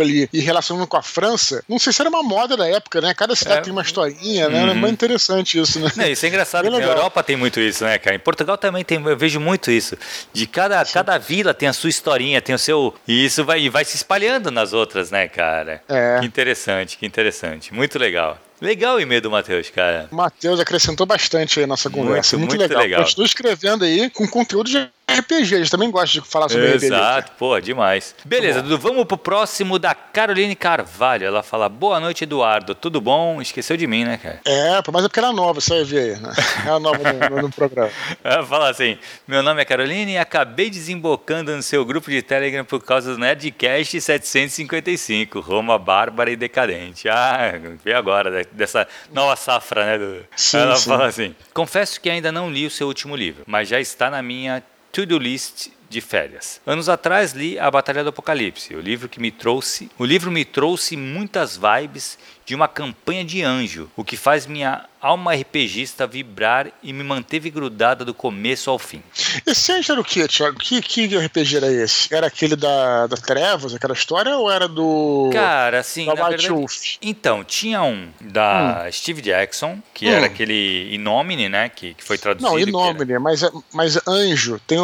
[0.00, 3.14] ali e relacionando com a França, não sei se era uma moda da época, né?
[3.14, 3.62] Cada cidade é.
[3.62, 4.64] tem uma historinha, né?
[4.64, 4.70] Uhum.
[4.70, 5.90] É muito interessante isso, né?
[5.96, 6.70] Não, isso é engraçado.
[6.70, 8.14] Na Europa tem muito isso, né, cara?
[8.14, 9.96] Em Portugal também tem, eu vejo muito isso.
[10.32, 12.94] De cada, cada vila tem a sua historinha, tem o seu.
[13.08, 15.82] E isso vai, vai se espalhando nas outras, né, cara?
[15.88, 16.18] É.
[16.20, 17.72] Que interessante, que interessante.
[17.72, 18.38] Muito legal.
[18.60, 20.06] Legal o e-mail do Matheus, cara.
[20.12, 22.36] O Matheus acrescentou bastante aí nossa conversa.
[22.36, 22.82] Muito, muito, muito legal.
[22.82, 23.04] legal.
[23.04, 24.86] Continua escrevendo aí com conteúdo de
[25.18, 26.86] RPG, eles também gostam de falar sobre Exato, RPG.
[26.86, 28.14] Exato, pô, demais.
[28.24, 31.26] Beleza, Dudu, vamos pro próximo da Caroline Carvalho.
[31.26, 32.74] Ela fala: Boa noite, Eduardo.
[32.74, 33.40] Tudo bom?
[33.40, 34.40] Esqueceu de mim, né, cara?
[34.44, 36.32] É, mas é porque era nova, você vai ver aí, né?
[36.64, 36.98] Era nova
[37.30, 37.90] no, no, programa.
[38.22, 42.64] Ela fala assim: Meu nome é Caroline e acabei desembocando no seu grupo de Telegram
[42.64, 47.08] por causa do Nerdcast 755, Roma Bárbara e Decadente.
[47.08, 47.52] Ah,
[47.84, 50.24] vê agora, dessa nova safra, né, Dudu?
[50.36, 50.88] Sim, Ela sim.
[50.88, 54.22] fala assim: Confesso que ainda não li o seu último livro, mas já está na
[54.22, 56.60] minha to-do list de férias.
[56.64, 60.44] Anos atrás li A Batalha do Apocalipse, o livro que me trouxe, o livro me
[60.44, 62.16] trouxe muitas vibes
[62.50, 67.48] de uma campanha de anjo, o que faz minha alma RPGista vibrar e me manteve
[67.48, 69.02] grudada do começo ao fim.
[69.46, 70.58] Esse anjo era o que, Thiago?
[70.58, 72.12] Que, que RPG era esse?
[72.12, 75.30] Era aquele da, da Trevas, aquela história, ou era do.
[75.32, 76.06] Cara, assim.
[76.06, 76.96] Da na verdade, Wolf?
[77.00, 78.92] Então, tinha um da hum.
[78.92, 80.12] Steve Jackson, que hum.
[80.12, 81.68] era aquele Inomine, né?
[81.68, 82.50] Que, que foi traduzido.
[82.50, 84.60] Não, Inomine, mas, mas anjo.
[84.66, 84.78] Tem,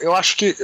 [0.00, 0.54] eu acho que.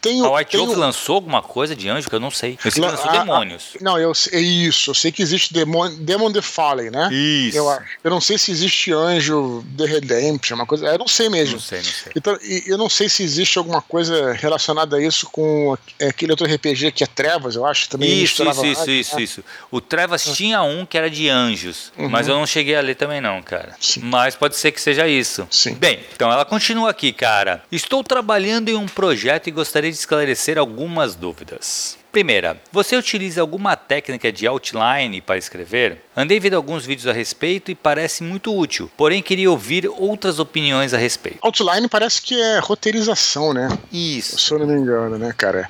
[0.00, 2.58] Tem, a White tem Wolf lançou alguma coisa de anjo que eu não sei.
[2.64, 3.72] Eu sei que lançou a, demônios.
[3.78, 4.90] A, não, eu, é isso.
[4.90, 7.08] Eu sei que existe demônio Demon the Fallen, né?
[7.12, 7.56] Isso.
[7.56, 10.86] Eu, eu não sei se existe Anjo The Redemption, uma coisa.
[10.86, 11.54] Eu não sei mesmo.
[11.54, 12.12] Não sei, não sei.
[12.14, 16.92] Então, eu não sei se existe alguma coisa relacionada a isso com aquele outro RPG
[16.92, 17.88] que é Trevas, eu acho.
[17.88, 19.22] Também isso, isso, isso, isso, né?
[19.22, 19.44] isso.
[19.70, 20.32] O Trevas ah.
[20.34, 22.08] tinha um que era de anjos, uhum.
[22.08, 23.74] mas eu não cheguei a ler também, não, cara.
[23.80, 24.00] Sim.
[24.02, 25.46] Mas pode ser que seja isso.
[25.50, 25.74] Sim.
[25.74, 27.62] Bem, então ela continua aqui, cara.
[27.70, 31.98] Estou trabalhando em um projeto e gostaria de esclarecer algumas dúvidas.
[32.16, 36.02] Primeira, você utiliza alguma técnica de outline para escrever?
[36.16, 40.94] Andei vendo alguns vídeos a respeito e parece muito útil, porém queria ouvir outras opiniões
[40.94, 41.40] a respeito.
[41.42, 43.68] Outline parece que é roteirização, né?
[43.92, 44.38] Isso.
[44.38, 45.68] Se eu não me engano, né, cara?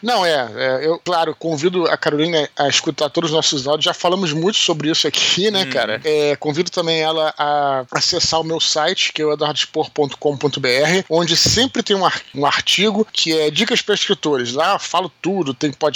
[0.00, 3.92] Não, é, é eu, claro, convido a Carolina a escutar todos os nossos áudios, já
[3.92, 5.70] falamos muito sobre isso aqui, né, hum.
[5.70, 6.00] cara?
[6.04, 11.82] É, convido também ela a acessar o meu site, que é o eduardospor.com.br, onde sempre
[11.82, 14.52] tem um, artigo que é dicas para escritores.
[14.52, 15.87] Lá falo tudo, tem podcast,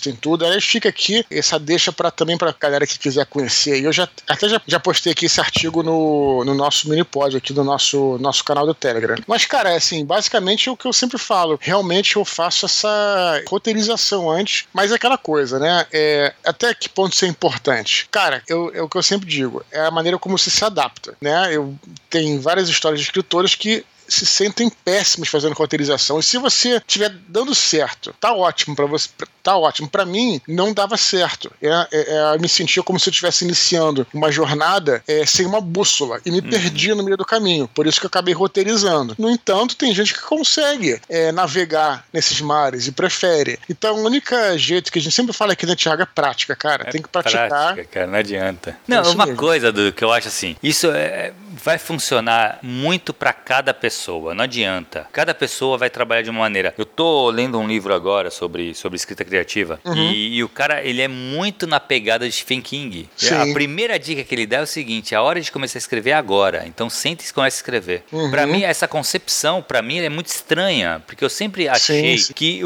[0.00, 0.44] tem tudo.
[0.44, 3.84] Aliás, fica aqui essa deixa para também para galera que quiser conhecer.
[3.84, 7.52] Eu já até já, já postei aqui esse artigo no, no nosso mini pod aqui
[7.52, 9.16] do nosso nosso canal do Telegram.
[9.26, 11.58] Mas cara, é assim, basicamente é o que eu sempre falo.
[11.60, 15.86] Realmente eu faço essa roteirização antes, mas é aquela coisa, né?
[15.92, 18.08] É, até que ponto isso é importante?
[18.10, 21.16] Cara, eu, é o que eu sempre digo, é a maneira como você se adapta,
[21.20, 21.48] né?
[21.50, 21.74] Eu
[22.10, 26.18] tenho várias histórias de escritores que se sentem péssimos fazendo roteirização.
[26.18, 29.08] E se você estiver dando certo, tá ótimo para você,
[29.42, 29.88] tá ótimo.
[29.88, 31.52] Para mim, não dava certo.
[31.62, 35.46] É, é, é, eu me sentia como se eu estivesse iniciando uma jornada é, sem
[35.46, 36.50] uma bússola e me uhum.
[36.50, 37.68] perdia no meio do caminho.
[37.68, 39.14] Por isso que eu acabei roteirizando.
[39.18, 43.58] No entanto, tem gente que consegue é, navegar nesses mares e prefere.
[43.68, 46.84] Então, o único jeito que a gente sempre fala aqui na Tiago é prática, cara.
[46.88, 47.48] É tem que praticar.
[47.48, 48.76] Prática, cara, não adianta.
[48.88, 49.38] Não, uma mesmo.
[49.38, 54.44] coisa do que eu acho assim, isso é vai funcionar muito para cada pessoa, não
[54.44, 55.06] adianta.
[55.12, 56.74] Cada pessoa vai trabalhar de uma maneira.
[56.76, 59.94] Eu tô lendo um livro agora sobre, sobre escrita criativa uhum.
[59.94, 63.08] e, e, o cara, ele é muito na pegada de Stephen King.
[63.16, 63.34] Sim.
[63.34, 66.10] A primeira dica que ele dá é o seguinte, a hora de começar a escrever
[66.10, 66.64] é agora.
[66.66, 68.04] Então sente e comece a escrever.
[68.12, 68.30] Uhum.
[68.30, 72.32] Para mim, essa concepção, para mim, é muito estranha, porque eu sempre achei sim, sim.
[72.32, 72.62] que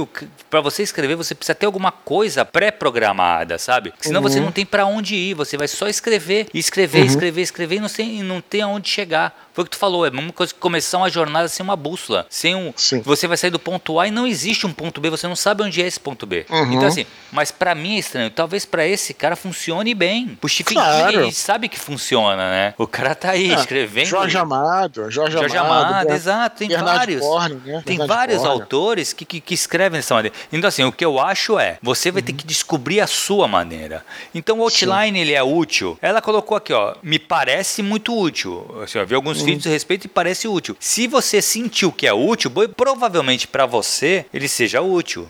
[0.50, 3.92] para você escrever, você precisa ter alguma coisa pré-programada, sabe?
[4.00, 4.28] Senão uhum.
[4.28, 7.06] você não tem para onde ir, você vai só escrever, escrever, uhum.
[7.06, 9.32] escrever, escrever e não tem, não tem aonde chegar.
[9.58, 11.74] Foi o que tu falou, é a mesma coisa que começar uma jornada sem uma
[11.74, 12.24] bússola.
[12.30, 12.72] Sem um.
[12.76, 13.00] Sim.
[13.00, 15.64] Você vai sair do ponto A e não existe um ponto B, você não sabe
[15.64, 16.46] onde é esse ponto B.
[16.48, 16.74] Uhum.
[16.74, 18.30] Então, assim, mas para mim é estranho.
[18.30, 20.38] Talvez para esse cara funcione bem.
[20.40, 21.22] O Stephen claro.
[21.22, 22.74] King sabe que funciona, né?
[22.78, 24.06] O cara tá aí é, escrevendo.
[24.06, 25.86] Jorge Amado, Jorge, Jorge Amado.
[25.86, 27.20] Amado exato, tem Bernard vários.
[27.20, 27.82] Borne, né?
[27.84, 28.60] Tem Bernard vários Borne.
[28.60, 30.36] autores que, que, que, escrevem dessa maneira.
[30.52, 32.26] Então, assim, o que eu acho é, você vai uhum.
[32.26, 34.04] ter que descobrir a sua maneira.
[34.32, 35.22] Então, o outline, Sim.
[35.22, 35.98] ele é útil.
[36.00, 38.64] Ela colocou aqui, ó, me parece muito útil.
[38.84, 39.47] Assim, eu vi alguns uhum.
[39.50, 40.76] Vídeos a respeito e parece útil.
[40.80, 45.28] Se você sentiu que é útil, provavelmente para você ele seja útil.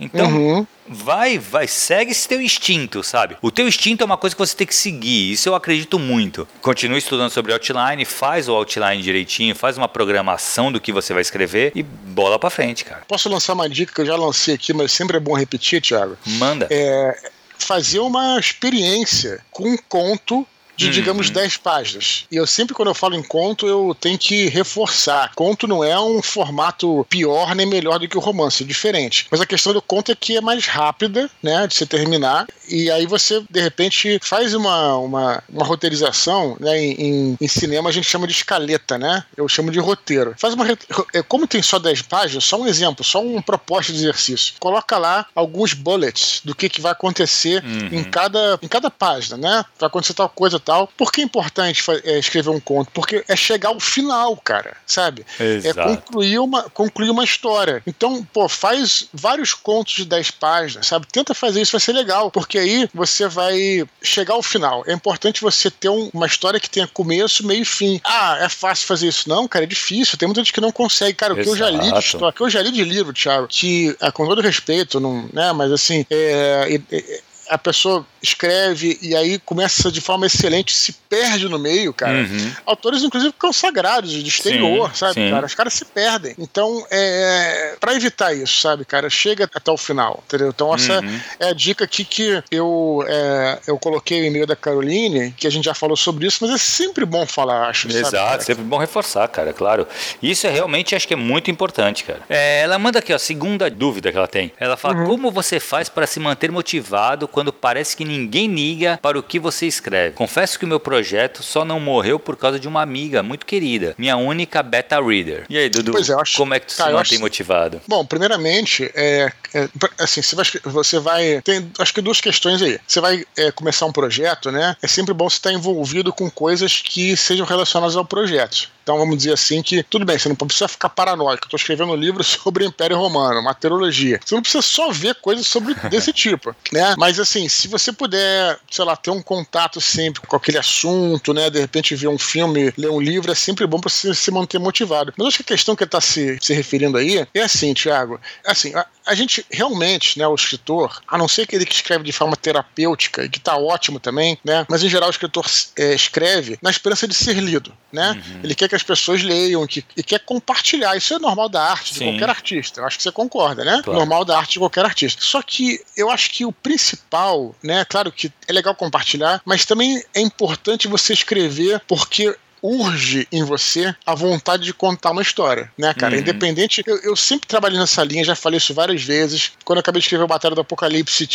[0.00, 0.66] Então, uhum.
[0.86, 3.36] vai, vai, segue esse teu instinto, sabe?
[3.42, 6.46] O teu instinto é uma coisa que você tem que seguir, isso eu acredito muito.
[6.62, 11.22] Continue estudando sobre outline, faz o outline direitinho, faz uma programação do que você vai
[11.22, 13.02] escrever e bola para frente, cara.
[13.08, 16.16] Posso lançar uma dica que eu já lancei aqui, mas sempre é bom repetir, Thiago?
[16.24, 16.68] Manda.
[16.70, 17.16] É
[17.58, 20.46] fazer uma experiência com um conto
[20.78, 20.92] de, uhum.
[20.92, 22.24] digamos, 10 páginas.
[22.30, 25.32] E eu sempre, quando eu falo em conto, eu tenho que reforçar.
[25.34, 29.26] Conto não é um formato pior nem melhor do que o romance, é diferente.
[29.28, 32.46] Mas a questão do conto é que é mais rápida, né, de se terminar.
[32.68, 37.92] E aí você, de repente, faz uma, uma, uma roteirização, né, em, em, cinema a
[37.92, 39.24] gente chama de escaleta, né?
[39.36, 40.34] Eu chamo de roteiro.
[40.38, 40.64] Faz uma.
[41.12, 44.54] É, como tem só 10 páginas, só um exemplo, só uma proposta de exercício.
[44.60, 47.98] Coloca lá alguns bullets do que, que vai acontecer uhum.
[47.98, 49.64] em, cada, em cada página, né?
[49.78, 50.86] Vai acontecer tal coisa, tal.
[50.98, 52.90] Por que é importante é, escrever um conto?
[52.92, 55.24] Porque é chegar ao final, cara, sabe?
[55.40, 55.80] Exato.
[55.80, 57.82] É concluir uma, concluir uma história.
[57.86, 61.06] Então, pô, faz vários contos de 10 páginas, sabe?
[61.10, 64.84] Tenta fazer isso, vai ser legal, porque aí você vai chegar ao final.
[64.86, 67.98] É importante você ter um, uma história que tenha começo, meio e fim.
[68.04, 69.26] Ah, é fácil fazer isso?
[69.26, 70.18] Não, cara, é difícil.
[70.18, 71.14] Tem muita gente que não consegue.
[71.14, 73.14] Cara, o que eu já li de história, o que eu já li de livro,
[73.14, 78.98] Thiago, que, é, com todo respeito, não, né, mas assim, é, é, a pessoa escreve
[79.00, 82.18] e aí começa de forma excelente, se perde no meio, cara.
[82.18, 82.52] Uhum.
[82.66, 85.30] Autores, inclusive, consagrados de exterior, sim, sabe, sim.
[85.30, 85.46] cara?
[85.46, 86.34] Os caras se perdem.
[86.38, 90.48] Então, é, para evitar isso, sabe, cara, chega até o final, entendeu?
[90.48, 91.20] Então, essa uhum.
[91.40, 95.50] é a dica aqui que eu, é, eu coloquei no e-mail da Caroline, que a
[95.50, 97.88] gente já falou sobre isso, mas é sempre bom falar, acho.
[97.88, 99.86] Exato, sabe, sempre bom reforçar, cara, claro.
[100.22, 102.20] Isso é realmente, acho que é muito importante, cara.
[102.28, 104.52] É, ela manda aqui, ó, a segunda dúvida que ela tem.
[104.58, 105.06] Ela fala, uhum.
[105.06, 109.38] como você faz para se manter motivado quando parece que ninguém liga para o que
[109.38, 110.14] você escreve.
[110.14, 110.97] Confesso que o meu projeto
[111.42, 115.44] só não morreu por causa de uma amiga muito querida, minha única beta reader.
[115.48, 117.80] E aí, Dudu, é, acho, como é que tu cara, se mantém acho, motivado?
[117.86, 121.42] Bom, primeiramente, é, é, assim, você vai, você vai.
[121.42, 122.78] Tem acho que duas questões aí.
[122.86, 124.76] Você vai é, começar um projeto, né?
[124.82, 128.70] É sempre bom você estar envolvido com coisas que sejam relacionadas ao projeto.
[128.88, 131.44] Então vamos dizer assim que, tudo bem, você não precisa ficar paranoico.
[131.44, 134.18] Eu estou escrevendo um livro sobre o Império Romano, uma teologia.
[134.24, 136.94] Você não precisa só ver coisas sobre desse tipo, né?
[136.96, 141.50] Mas assim, se você puder, sei lá, ter um contato sempre com aquele assunto, né?
[141.50, 144.58] De repente ver um filme, ler um livro, é sempre bom para você se manter
[144.58, 145.12] motivado.
[145.18, 148.18] Mas acho que a questão que ele está se, se referindo aí é assim, Tiago.
[148.46, 152.04] Assim, a, a, gente realmente, né, o escritor, a não ser que ele que escreve
[152.04, 154.66] de forma terapêutica e que está ótimo também, né?
[154.68, 155.44] Mas em geral o escritor
[155.76, 158.12] é, escreve na esperança de ser lido, né?
[158.12, 158.40] Uhum.
[158.44, 160.96] Ele quer que as pessoas leiam que, e quer compartilhar.
[160.96, 162.10] Isso é normal da arte de Sim.
[162.10, 162.80] qualquer artista.
[162.80, 163.80] Eu acho que você concorda, né?
[163.82, 163.98] Claro.
[163.98, 165.22] Normal da arte de qualquer artista.
[165.22, 167.84] Só que eu acho que o principal, né?
[167.84, 173.94] Claro que é legal compartilhar, mas também é importante você escrever porque urge em você
[174.06, 176.14] a vontade de contar uma história, né, cara?
[176.14, 176.20] Uhum.
[176.20, 179.52] Independente, eu, eu, sempre trabalhei nessa linha, já falei isso várias vezes.
[179.64, 181.28] Quando eu acabei de escrever o Batalha do Apocalipse,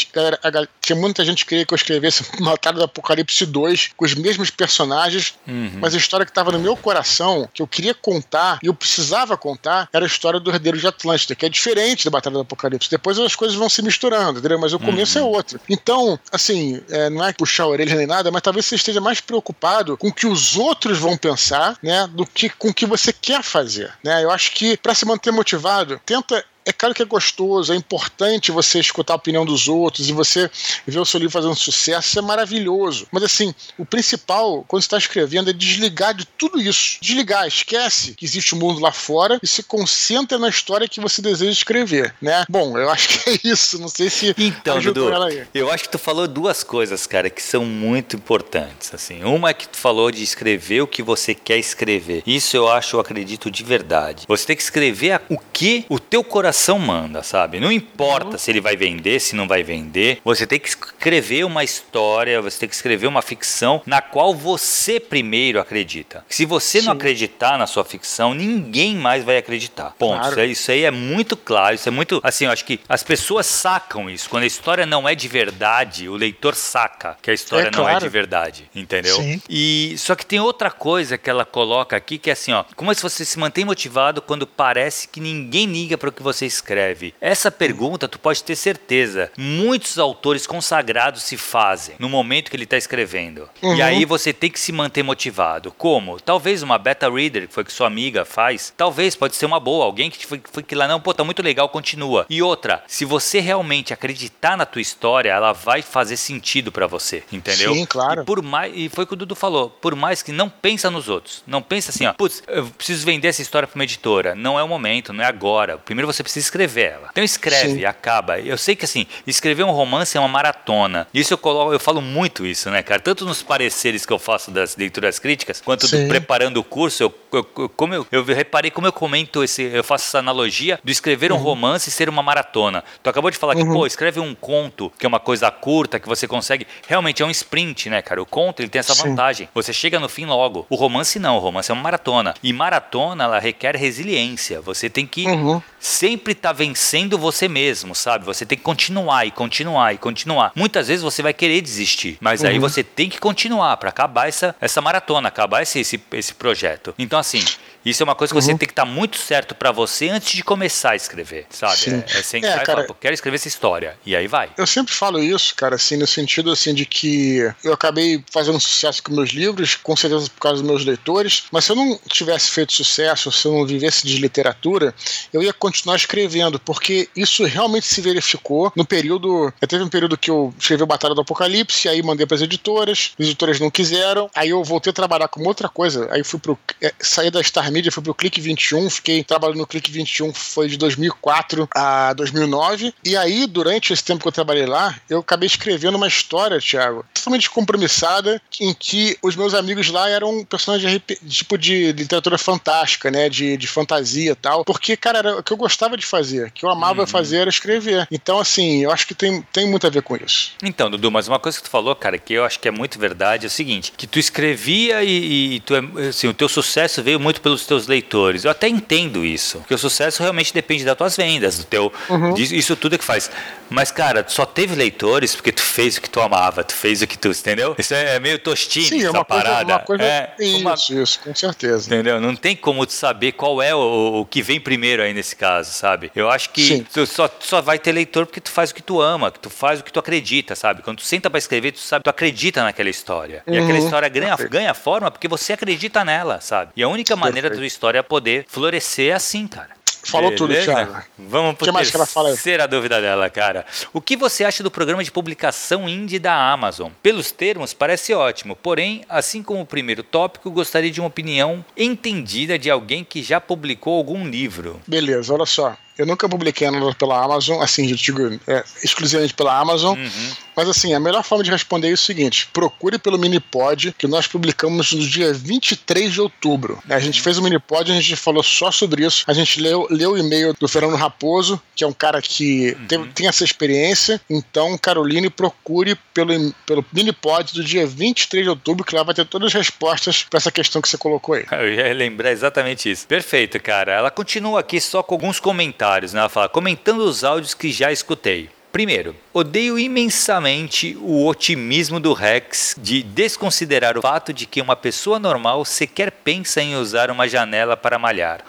[0.81, 4.49] tinha muita gente que queria que eu escrevesse Batalha do Apocalipse 2 com os mesmos
[4.49, 5.79] personagens, uhum.
[5.79, 9.37] mas a história que estava no meu coração, que eu queria contar e eu precisava
[9.37, 12.89] contar, era a história do Herdeiro de Atlântida, que é diferente da Batalha do Apocalipse.
[12.89, 14.59] Depois as coisas vão se misturando, entendeu?
[14.59, 15.27] Mas o começo é uhum.
[15.27, 15.59] é outro.
[15.69, 19.21] Então, assim, é, não é puxar a orelha nem nada, mas talvez você esteja mais
[19.21, 23.11] preocupado com o que os outros vão pensar, né, do que com o que você
[23.13, 24.23] quer fazer, né?
[24.23, 28.51] Eu acho que para se manter motivado, tenta é claro que é gostoso, é importante
[28.51, 30.49] você escutar a opinião dos outros e você
[30.85, 33.07] ver o seu livro fazendo sucesso, isso é maravilhoso.
[33.11, 36.97] Mas assim, o principal, quando você está escrevendo, é desligar de tudo isso.
[37.01, 40.99] Desligar, esquece que existe o um mundo lá fora e se concentra na história que
[40.99, 42.45] você deseja escrever, né?
[42.49, 43.79] Bom, eu acho que é isso.
[43.79, 45.09] Não sei se então, Dudu,
[45.53, 48.93] eu acho que tu falou duas coisas, cara, que são muito importantes.
[48.93, 52.23] Assim, uma é que tu falou de escrever o que você quer escrever.
[52.25, 54.25] Isso eu acho, eu acredito de verdade.
[54.27, 57.59] Você tem que escrever o que o teu coração manda, sabe?
[57.59, 58.37] Não importa uhum.
[58.37, 60.19] se ele vai vender, se não vai vender.
[60.23, 64.99] Você tem que escrever uma história, você tem que escrever uma ficção na qual você
[64.99, 66.25] primeiro acredita.
[66.29, 66.85] Se você Sim.
[66.85, 69.95] não acreditar na sua ficção, ninguém mais vai acreditar.
[69.97, 70.19] Ponto.
[70.19, 70.31] Claro.
[70.31, 72.21] Isso, aí, isso aí é muito claro, isso é muito.
[72.23, 74.29] Assim, eu acho que as pessoas sacam isso.
[74.29, 77.83] Quando a história não é de verdade, o leitor saca que a história é, não
[77.83, 77.97] claro.
[77.97, 78.69] é de verdade.
[78.75, 79.15] Entendeu?
[79.15, 79.41] Sim.
[79.49, 82.63] E só que tem outra coisa que ela coloca aqui que é assim, ó.
[82.75, 86.23] Como é que você se mantém motivado quando parece que ninguém liga para o que
[86.23, 87.13] você escreve?
[87.19, 92.63] Essa pergunta, tu pode ter certeza, muitos autores consagrados se fazem no momento que ele
[92.63, 93.49] está escrevendo.
[93.61, 93.75] Uhum.
[93.75, 95.71] E aí você tem que se manter motivado.
[95.71, 96.19] Como?
[96.19, 99.85] Talvez uma beta reader, que foi que sua amiga faz, talvez pode ser uma boa.
[99.85, 102.25] Alguém que foi, foi que lá, não, pô, tá muito legal, continua.
[102.29, 107.23] E outra, se você realmente acreditar na tua história, ela vai fazer sentido para você,
[107.31, 107.73] entendeu?
[107.73, 108.21] Sim, claro.
[108.21, 110.89] E, por mais, e foi o que o Dudu falou, por mais que não pensa
[110.89, 114.35] nos outros, não pensa assim, ó, putz, eu preciso vender essa história para uma editora.
[114.35, 115.77] Não é o momento, não é agora.
[115.77, 117.09] Primeiro você precisa escrever ela.
[117.11, 117.85] Então escreve, Sim.
[117.85, 118.39] acaba.
[118.39, 121.07] Eu sei que assim, escrever um romance é uma maratona.
[121.13, 123.01] Isso eu coloco, eu falo muito isso, né, cara?
[123.01, 127.13] Tanto nos pareceres que eu faço das leituras críticas, quanto do, preparando o curso, eu,
[127.31, 131.31] eu, como eu, eu reparei como eu comento esse, eu faço essa analogia do escrever
[131.31, 131.37] uhum.
[131.37, 132.83] um romance e ser uma maratona.
[133.01, 133.65] Tu acabou de falar uhum.
[133.65, 136.65] que, pô, escreve um conto, que é uma coisa curta, que você consegue.
[136.87, 138.21] Realmente é um sprint, né, cara?
[138.21, 139.09] O conto ele tem essa Sim.
[139.09, 139.49] vantagem.
[139.53, 140.65] Você chega no fim logo.
[140.69, 142.33] O romance não, o romance é uma maratona.
[142.41, 144.61] E maratona, ela requer resiliência.
[144.61, 145.61] Você tem que uhum.
[145.79, 148.25] sempre estar tá vencendo você mesmo, sabe?
[148.25, 150.51] Você tem que continuar e continuar e continuar.
[150.55, 152.47] Muitas vezes você vai querer desistir, mas uhum.
[152.47, 156.93] aí você tem que continuar para acabar essa, essa maratona, acabar esse, esse, esse projeto.
[156.97, 157.43] Então, assim,
[157.85, 158.57] isso é uma coisa que você uhum.
[158.57, 161.77] tem que estar tá muito certo para você antes de começar a escrever, sabe?
[161.77, 162.03] Sim.
[162.07, 163.97] É, é sentar é, cara, falar, quero escrever essa história.
[164.05, 164.49] E aí vai.
[164.57, 169.03] Eu sempre falo isso, cara, assim, no sentido assim de que eu acabei fazendo sucesso
[169.03, 172.51] com meus livros, com certeza por causa dos meus leitores, mas se eu não tivesse
[172.51, 174.93] feito sucesso, se eu não vivesse de literatura,
[175.31, 179.53] eu ia continuar escrevendo, porque isso realmente se verificou no período.
[179.67, 183.25] Teve um período que eu escrevi Batalha do Apocalipse, aí mandei para as editoras, as
[183.25, 186.57] editoras não quiseram, aí eu voltei a trabalhar com outra coisa, aí fui pro.
[186.81, 190.67] É, saí da Star mídia, fui pro Clique 21, fiquei trabalhando no Clique 21, foi
[190.67, 192.93] de 2004 a 2009.
[193.03, 197.05] E aí, durante esse tempo que eu trabalhei lá, eu acabei escrevendo uma história, Thiago,
[197.13, 203.09] totalmente compromissada, em que os meus amigos lá eram personagens de, tipo de literatura fantástica,
[203.09, 203.29] né?
[203.29, 204.63] De, de fantasia e tal.
[204.63, 207.07] Porque, cara, era o que eu gostava de fazer, que eu amava uhum.
[207.07, 208.07] fazer era escrever.
[208.11, 210.51] Então, assim, eu acho que tem, tem muito a ver com isso.
[210.61, 212.99] Então, Dudu, mas uma coisa que tu falou, cara, que eu acho que é muito
[212.99, 217.01] verdade, é o seguinte: que tu escrevia e, e tu, é, assim, o teu sucesso
[217.01, 218.45] veio muito pelos teus leitores.
[218.45, 221.91] Eu até entendo isso, porque o sucesso realmente depende das tuas vendas, do teu.
[222.09, 222.35] Uhum.
[222.37, 223.29] Isso tudo é que faz.
[223.69, 227.07] Mas, cara, só teve leitores porque tu fez o que tu amava, tu fez o
[227.07, 227.75] que tu, entendeu?
[227.77, 229.73] Isso é meio tostino, Sim, é uma coisa, parada.
[229.73, 230.73] Uma coisa, é, isso, uma...
[230.73, 231.87] isso, com certeza.
[231.87, 232.21] Entendeu?
[232.21, 235.71] Não tem como tu saber qual é o, o que vem primeiro aí nesse caso,
[235.71, 236.11] sabe?
[236.15, 236.85] Eu acho que Sim.
[236.93, 239.49] tu só, só vai ter leitor porque tu faz o que tu ama, que tu
[239.49, 240.81] faz o que tu acredita, sabe?
[240.83, 243.43] Quando tu senta pra escrever, tu sabe, tu acredita naquela história.
[243.47, 243.55] Uhum.
[243.55, 246.71] E aquela história ganha, ganha forma porque você acredita nela, sabe?
[246.75, 249.73] E a única maneira tua história poder florescer assim, cara.
[250.03, 250.37] Falou Beleza?
[250.37, 251.03] tudo, Thiago.
[251.17, 253.65] Vamos para a terceira dúvida dela, cara.
[253.93, 256.91] O que você acha do programa de publicação indie da Amazon?
[257.01, 262.59] Pelos termos, parece ótimo, porém, assim como o primeiro tópico, gostaria de uma opinião entendida
[262.59, 264.81] de alguém que já publicou algum livro.
[264.85, 265.77] Beleza, olha só.
[265.97, 269.97] Eu nunca publiquei nada pela Amazon, assim, eu digo, é, exclusivamente pela Amazon.
[269.97, 270.31] Uhum.
[270.55, 274.27] Mas assim, a melhor forma de responder é o seguinte: procure pelo Minipod, que nós
[274.27, 276.81] publicamos no dia 23 de outubro.
[276.89, 279.23] A gente fez o um Minipod, a gente falou só sobre isso.
[279.27, 282.87] A gente leu, leu o e-mail do Fernando Raposo, que é um cara que uhum.
[282.87, 284.21] tem, tem, essa experiência.
[284.29, 289.25] Então, Caroline, procure pelo, pelo Minipod do dia 23 de outubro, que lá vai ter
[289.25, 291.45] todas as respostas para essa questão que você colocou aí.
[291.51, 293.07] Eu ia lembrar exatamente isso.
[293.07, 293.91] Perfeito, cara.
[293.91, 296.21] Ela continua aqui só com alguns comentários comentários, né?
[296.21, 298.49] Ela fala, comentando os áudios que já escutei.
[298.73, 305.19] Primeiro, odeio imensamente o otimismo do Rex de desconsiderar o fato de que uma pessoa
[305.19, 308.43] normal sequer pensa em usar uma janela para malhar.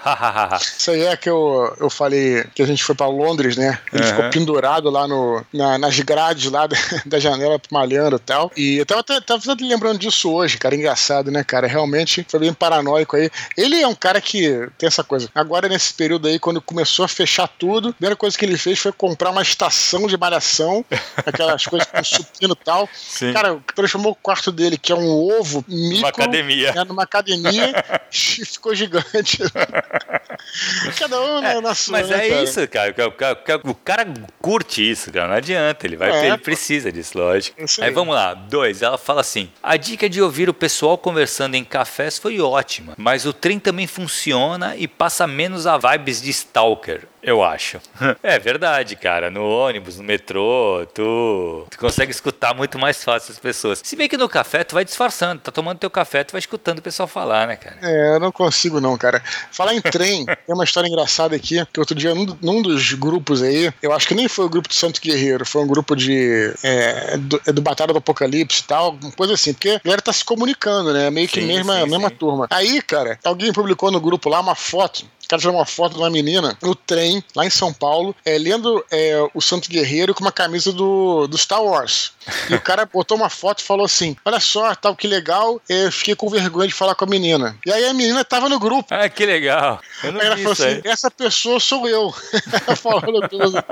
[0.79, 3.79] Isso aí é que eu, eu falei que a gente foi para Londres, né?
[3.93, 4.09] Ele uhum.
[4.09, 8.51] ficou pendurado lá no, na, nas grades lá da, da janela malhando e tal.
[8.57, 10.75] E eu tava, tava, tava lembrando disso hoje, cara.
[10.75, 11.67] Engraçado, né, cara?
[11.67, 13.31] Realmente foi bem paranoico aí.
[13.59, 15.29] Ele é um cara que tem essa coisa.
[15.35, 18.79] Agora, nesse período aí, quando começou a fechar tudo, a primeira coisa que ele fez
[18.79, 20.85] foi comprar uma estação de malhação,
[21.25, 22.89] aquelas coisas com supino e tal.
[22.93, 23.33] Sim.
[23.33, 26.73] Cara, transformou o quarto dele, que é um ovo micro, uma academia.
[26.73, 29.39] Né, numa academia e ficou gigante.
[30.99, 31.93] Cada um é, na sua.
[31.99, 32.43] Mas né, é cara?
[32.43, 32.95] isso, cara.
[33.65, 34.07] O cara
[34.41, 35.29] curte isso, cara.
[35.29, 35.87] Não adianta.
[35.87, 37.61] Ele vai é, ele precisa disso, lógico.
[37.61, 37.67] Aí.
[37.89, 38.35] aí vamos lá.
[38.35, 42.95] Dois, ela fala assim: a dica de ouvir o pessoal conversando em cafés foi ótima,
[42.97, 47.07] mas o trem também funciona e passa menos a vibes de Stalker.
[47.25, 47.81] Eu acho.
[48.23, 49.31] É verdade, cara.
[49.31, 53.81] No ônibus, no metrô, tu, tu consegue escutar muito mais fácil as pessoas.
[53.83, 56.79] Se bem que no café tu vai disfarçando, tá tomando teu café, tu vai escutando
[56.79, 57.77] o pessoal falar, né, cara?
[57.83, 59.23] É, eu não consigo não, cara.
[59.51, 63.43] Falar em trem, tem uma história engraçada aqui, que outro dia num, num, dos grupos
[63.43, 66.55] aí, eu acho que nem foi o grupo do Santo Guerreiro, foi um grupo de
[66.63, 70.03] é, do, é do Batalha do Apocalipse e tal, uma coisa assim, porque a galera
[70.03, 71.11] tá se comunicando, né?
[71.11, 72.17] Meio que sim, mesma, sim, mesma sim.
[72.17, 72.47] turma.
[72.51, 76.11] Aí, cara, alguém publicou no grupo lá uma foto cara tirou uma foto de uma
[76.11, 80.33] menina no trem, lá em São Paulo, é, lendo é, o Santo Guerreiro com uma
[80.33, 82.13] camisa do, do Star Wars.
[82.51, 85.61] E o cara botou uma foto e falou assim: Olha só, tal, que legal.
[85.69, 87.57] Eu fiquei com vergonha de falar com a menina.
[87.65, 88.87] E aí a menina tava no grupo.
[88.91, 89.81] Ah, que legal.
[90.03, 92.13] Eu não aí ela falou assim: Essa pessoa sou eu.
[92.77, 93.65] Falando tudo.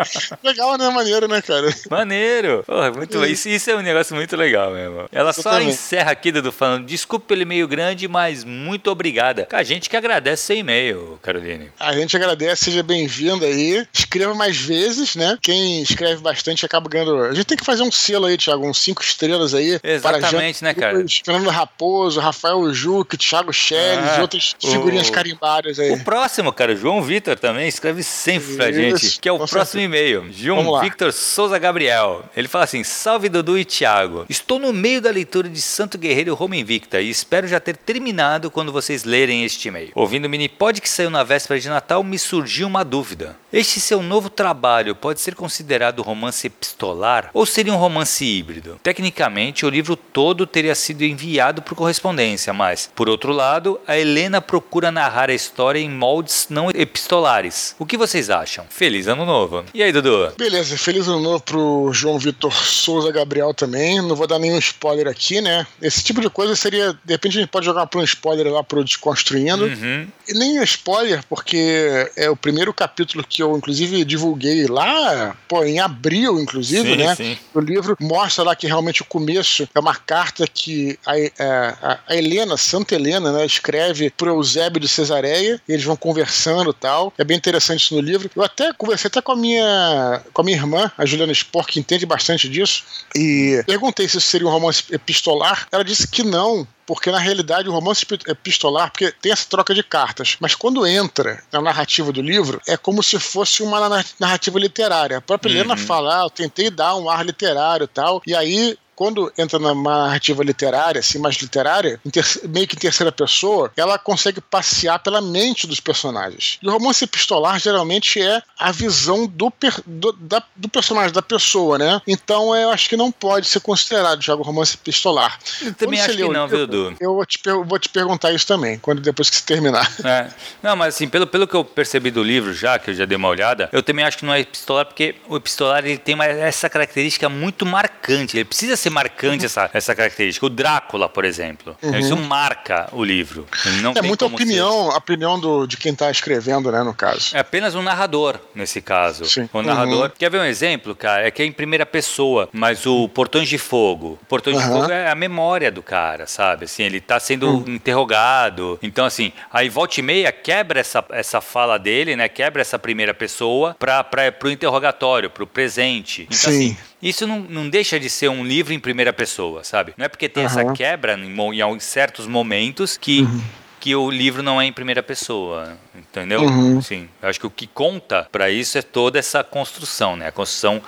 [0.42, 0.88] Legal, né?
[0.90, 1.74] Maneiro, né, cara?
[1.90, 2.64] Maneiro.
[2.66, 5.08] Porra, muito isso, isso é um negócio muito legal mesmo.
[5.12, 5.68] Ela eu só também.
[5.68, 9.46] encerra aqui, Dudu, falando: Desculpe pelo e-mail grande, mas muito obrigada.
[9.52, 11.70] A gente que agradece seu e-mail, Caroline.
[11.78, 13.86] A gente agradece, seja bem-vindo aí.
[13.92, 15.38] Escreva mais vezes, né?
[15.40, 17.22] Quem escreve bastante acaba ganhando.
[17.22, 19.78] A gente tem que fazer um selo aí, Thiago, uns cinco estrelas aí.
[19.82, 21.04] Exatamente, né, cara?
[21.24, 25.12] Fernando Raposo, Rafael Juque, Thiago Schelles ah, e outras figurinhas o...
[25.12, 25.90] carimbadas aí.
[25.92, 29.82] O próximo, cara, João Vitor também escreve sempre Isso, pra gente, que é o próximo
[29.82, 30.28] e-mail.
[30.32, 32.24] João Victor Souza Gabriel.
[32.36, 34.26] Ele fala assim: Salve Dudu e Thiago.
[34.28, 38.50] Estou no meio da leitura de Santo Guerreiro Roma Invicta e espero já ter terminado
[38.50, 39.90] quando vocês lerem este e-mail.
[39.94, 43.36] Ouvindo o mini pod que saiu na véspera de Natal, me surgiu uma dúvida.
[43.52, 48.78] Este seu novo trabalho pode ser considerado romance epistolar ou seria um romance híbrido?
[48.82, 54.40] Tecnicamente, o livro todo teria sido enviado por correspondência, mas, por outro lado, a Helena
[54.40, 57.74] procura narrar a história em moldes não epistolares.
[57.78, 58.64] O que vocês acham?
[58.68, 59.64] Feliz Ano Novo.
[59.74, 60.32] E aí, Dudu?
[60.36, 64.00] Beleza, feliz Ano Novo pro João Vitor Souza Gabriel também.
[64.00, 65.66] Não vou dar nenhum spoiler aqui, né?
[65.80, 66.92] Esse tipo de coisa seria.
[67.04, 69.64] De repente a gente pode jogar um spoiler lá pro Desconstruindo.
[69.64, 70.06] Uhum.
[70.28, 75.64] E nem é spoiler, porque é o primeiro capítulo que eu, inclusive, divulguei lá, pô,
[75.64, 77.14] em abril, inclusive, sim, né?
[77.14, 77.36] Sim.
[77.54, 81.98] O livro mostra lá que realmente o começo é uma carta que a, é, a,
[82.08, 86.74] a Helena, Santa Helena, né, escreve para Eusébio de Cesareia, e eles vão conversando e
[86.74, 87.12] tal.
[87.18, 88.30] É bem interessante isso no livro.
[88.34, 91.80] Eu até conversei até com a minha, com a minha irmã, a Juliana Spor, que
[91.80, 95.66] entende bastante disso, e perguntei se isso seria um romance epistolar.
[95.70, 99.82] Ela disse que não, porque na realidade o romance epistolar, porque tem essa troca de
[99.82, 105.16] cartas, mas quando entra na narrativa do livro, é como se fosse uma narrativa literária.
[105.16, 105.58] A própria uhum.
[105.60, 109.58] Helena fala, ah, eu tentei dar um ar literário e tal, e aí quando entra
[109.58, 112.00] numa narrativa literária, assim, mais literária,
[112.48, 116.56] meio que em terceira pessoa, ela consegue passear pela mente dos personagens.
[116.62, 121.20] E o romance epistolar geralmente é a visão do, per, do, da, do personagem, da
[121.20, 122.00] pessoa, né?
[122.06, 125.36] Então eu acho que não pode ser considerado já o romance epistolar.
[125.60, 126.96] Eu também quando acho que não, viu, Edu?
[127.00, 129.90] Eu vou te, vou te perguntar isso também, quando depois que você terminar.
[130.04, 130.28] É.
[130.62, 133.16] Não, mas assim, pelo, pelo que eu percebi do livro já, que eu já dei
[133.16, 136.26] uma olhada, eu também acho que não é epistolar, porque o epistolar ele tem uma,
[136.26, 138.36] essa característica muito marcante.
[138.36, 140.46] Ele precisa ser marcante essa, essa característica.
[140.46, 141.76] O Drácula, por exemplo.
[141.82, 141.98] Uhum.
[141.98, 143.46] Isso marca o livro.
[143.82, 144.94] Não é muita opinião, ser...
[144.94, 147.36] a opinião do, de quem está escrevendo, né, no caso.
[147.36, 149.24] É apenas um narrador, nesse caso.
[149.24, 149.48] Sim.
[149.52, 150.04] O narrador.
[150.04, 150.12] Uhum.
[150.18, 151.26] Quer ver um exemplo, cara?
[151.26, 154.18] É que é em primeira pessoa, mas o Portões de Fogo.
[154.22, 154.62] O Portões uhum.
[154.62, 156.64] de Fogo é a memória do cara, sabe?
[156.66, 157.64] Assim, ele está sendo uhum.
[157.68, 158.78] interrogado.
[158.82, 162.28] Então, assim, aí volta e meia quebra essa, essa fala dele, né?
[162.28, 164.06] Quebra essa primeira pessoa para
[164.44, 166.22] o interrogatório, para o presente.
[166.22, 166.72] Então, Sim.
[166.72, 169.92] assim, isso não, não deixa de ser um livro em primeira pessoa, sabe?
[169.96, 170.50] Não é porque tem uhum.
[170.50, 173.22] essa quebra em, em, certos momentos que.
[173.22, 173.42] Uhum
[173.82, 176.40] que o livro não é em primeira pessoa, entendeu?
[176.42, 176.80] Uhum.
[176.80, 177.08] Sim.
[177.20, 180.28] Eu acho que o que conta para isso é toda essa construção, né?
[180.28, 180.80] A construção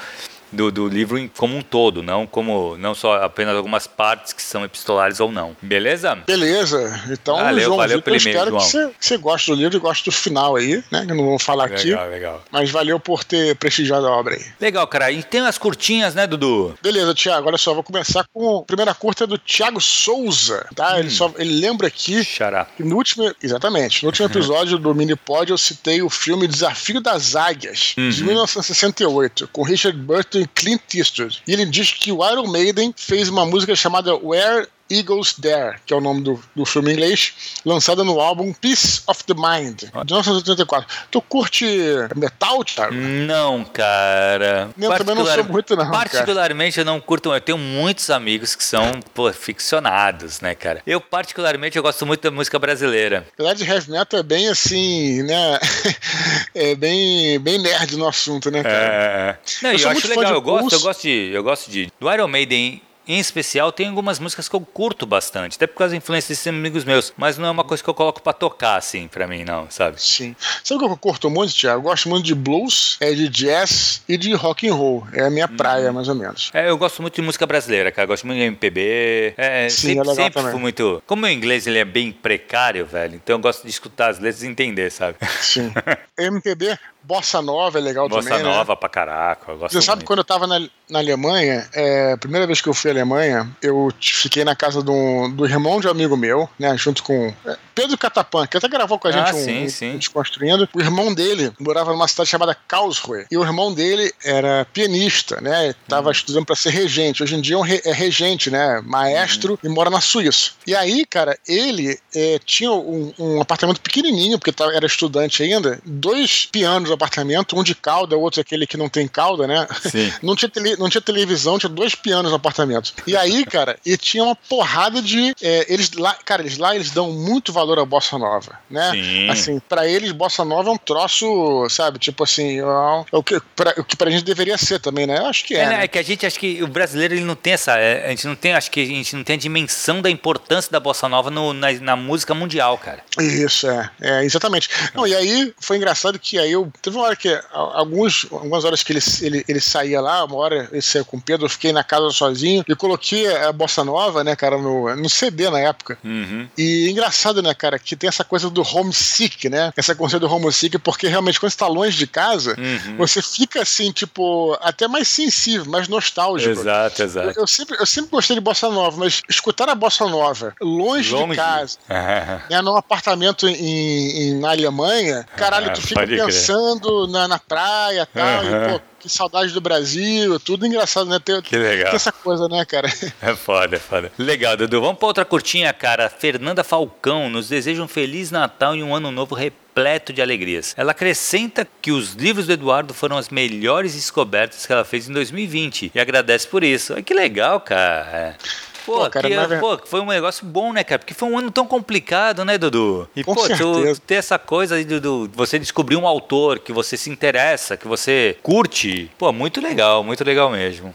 [0.55, 4.65] do, do livro como um todo, não como não só apenas algumas partes que são
[4.65, 5.57] epistolares ou não.
[5.61, 6.15] Beleza?
[6.27, 7.03] Beleza.
[7.11, 8.63] Então, valeu, João valeu Vitor, pelo espero João.
[8.63, 11.07] que você, você goste do livro e goste do final aí, né?
[11.07, 11.91] Que não vou falar legal, aqui.
[11.91, 12.45] Legal, legal.
[12.51, 14.45] Mas valeu por ter prestigiado a obra aí.
[14.61, 15.11] Legal, cara.
[15.11, 16.77] E tem umas curtinhas, né, Dudu?
[16.83, 17.49] Beleza, Tiago.
[17.49, 20.95] Olha só, vou começar com a primeira curta do Thiago Souza, tá?
[20.95, 20.99] Hum.
[20.99, 22.67] Ele, só, ele lembra aqui Xará.
[22.77, 27.37] que no último, exatamente, no último episódio do Minipod eu citei o filme Desafio das
[27.37, 28.11] Águias, uhum.
[28.11, 31.43] de 1968, com Richard Burton Clint Eastwood.
[31.47, 35.95] E ele diz que o Iron Maiden fez uma música chamada Where Eagles Dare, que
[35.95, 39.85] é o nome do, do filme em inglês, lançada no álbum Peace of the Mind,
[39.85, 40.89] de 1984.
[41.11, 41.67] Tu curte
[42.15, 42.95] metal, Thiago?
[42.95, 44.71] Não, cara.
[44.79, 45.91] Eu também não sou muito, não.
[45.91, 46.89] Particularmente cara.
[46.89, 47.33] eu não curto.
[47.33, 50.83] Eu tenho muitos amigos que são, pô, ficcionados, né, cara?
[50.87, 53.27] Eu, particularmente, eu gosto muito da música brasileira.
[53.35, 55.59] Apesar de heavy metal é bem assim, né?
[56.55, 58.77] é bem, bem nerd no assunto, né, cara?
[58.77, 59.37] É.
[59.63, 61.31] Não, eu, eu acho legal, eu gosto, eu gosto de.
[61.33, 61.91] Eu gosto de.
[61.99, 65.93] Do Iron Maiden em especial, tem algumas músicas que eu curto bastante, até por causa
[65.93, 68.77] da influência desses amigos meus, mas não é uma coisa que eu coloco para tocar,
[68.77, 70.01] assim, para mim, não, sabe?
[70.03, 70.35] Sim.
[70.63, 71.79] Sabe o que eu curto muito, Thiago?
[71.79, 75.07] Eu gosto muito de blues, é de jazz e de rock and roll.
[75.13, 75.57] É a minha hum.
[75.57, 76.51] praia, mais ou menos.
[76.55, 78.05] É, eu gosto muito de música brasileira, cara.
[78.05, 79.35] Eu gosto muito de MPB.
[79.37, 80.53] É, Sim, sempre, é legal sempre também.
[80.53, 81.03] fui muito.
[81.07, 84.43] Como o inglês ele é bem precário, velho, então eu gosto de escutar as letras
[84.43, 85.17] e entender, sabe?
[85.41, 85.73] Sim.
[86.19, 88.39] MPB, Bossa Nova é legal Bossa também.
[88.39, 88.57] Bossa né?
[88.57, 88.79] Nova né?
[88.81, 89.55] pra caraca.
[89.55, 90.07] Você sabe muito.
[90.07, 93.93] quando eu tava na, na Alemanha, é, primeira vez que eu fui à Alemanha, eu
[94.01, 96.77] fiquei na casa do, do irmão de um amigo meu, né?
[96.77, 99.69] Junto com é, Pedro Catapan, que até gravou com a gente ah, um, sim, um,
[99.69, 99.99] sim.
[99.99, 100.69] Desconstruindo.
[100.73, 103.27] O irmão dele morava numa cidade chamada Karlsruhe.
[103.31, 105.75] E o irmão dele era pianista, né?
[105.89, 106.13] Tava hum.
[106.13, 107.23] estudando para ser regente.
[107.23, 108.81] Hoje em dia é, um re, é regente, né?
[108.85, 109.59] Maestro hum.
[109.63, 110.53] e mora na Suíça.
[110.67, 115.81] E aí, cara, ele é, tinha um, um, apartamento pequenininho, porque tava, era estudante ainda,
[115.85, 119.67] dois pianos no apartamento, um de cauda, o outro aquele que não tem cauda, né?
[119.83, 120.13] Sim.
[120.23, 122.95] Não tinha, tele, não tinha televisão, tinha dois pianos no apartamento.
[123.07, 125.35] E aí, cara, e tinha uma porrada de.
[125.43, 128.91] É, eles lá, cara, eles lá eles dão muito valor à bossa nova, né?
[128.93, 129.31] Sim.
[129.31, 131.99] Assim, para eles, bossa nova é um troço, sabe?
[131.99, 132.65] Tipo assim, é
[133.13, 135.19] o que pra, o que pra gente deveria ser também, né?
[135.19, 135.61] Eu acho que é.
[135.61, 135.85] É, né?
[135.85, 137.77] é que a gente acha que o brasileiro ele não tem essa.
[137.79, 140.71] É, a gente não tem, acho que a gente não tem a dimensão da importância
[140.71, 143.01] da bossa nova no, na, na música mundial, cara.
[143.19, 143.91] Isso, é.
[144.01, 144.69] É, exatamente.
[144.95, 146.73] Não, e aí foi engraçado que aí eu.
[146.85, 147.41] Teve uma hora que.
[147.51, 151.21] Alguns, algumas horas que ele, ele, ele saía lá, uma hora ele saiu com o
[151.21, 155.09] Pedro, eu fiquei na casa sozinho e coloquei a bossa nova, né, cara, no, no
[155.09, 155.97] CD na época.
[156.05, 156.47] Uhum.
[156.59, 159.73] E engraçado, né, cara, que tem essa coisa do homesick, né?
[159.75, 162.99] Essa conceito do homesick, porque realmente quando você tá longe de casa, uhum.
[162.99, 166.61] você fica assim, tipo, até mais sensível, mais nostálgico.
[166.61, 167.29] Exato, exato.
[167.29, 171.15] Eu, eu, sempre, eu sempre gostei de bossa nova, mas escutar a bossa nova longe,
[171.15, 171.31] longe.
[171.31, 171.79] de casa,
[172.51, 176.74] né, num apartamento em, em, na Alemanha, caralho, tu fica pensando
[177.09, 178.65] na, na praia tal, uhum.
[178.65, 181.19] e, pô, que saudade do Brasil, tudo engraçado, né?
[181.19, 181.91] Ter, que legal.
[181.91, 182.89] Ter essa coisa, né, cara?
[183.21, 184.13] É foda, é foda.
[184.19, 184.81] Legal, Dudu.
[184.81, 186.09] Vamos pra outra curtinha, cara.
[186.09, 190.75] Fernanda Falcão nos deseja um Feliz Natal e um Ano Novo repleto de alegrias.
[190.77, 195.13] Ela acrescenta que os livros do Eduardo foram as melhores descobertas que ela fez em
[195.13, 196.95] 2020 e agradece por isso.
[196.95, 198.37] Ai, que legal, cara.
[198.85, 200.99] Pô, pô, cara, que, é pô, foi um negócio bom, né, cara?
[200.99, 203.09] Porque foi um ano tão complicado, né, Dudu?
[203.17, 203.95] E, Com pô, certeza.
[203.95, 207.89] tu ter essa coisa aí, Dudu, você descobrir um autor que você se interessa, que
[207.89, 210.95] você curte, pô, muito legal, muito legal mesmo.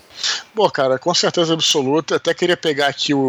[0.53, 2.17] Pô, cara, com certeza absoluta.
[2.17, 3.19] Até queria pegar aqui o,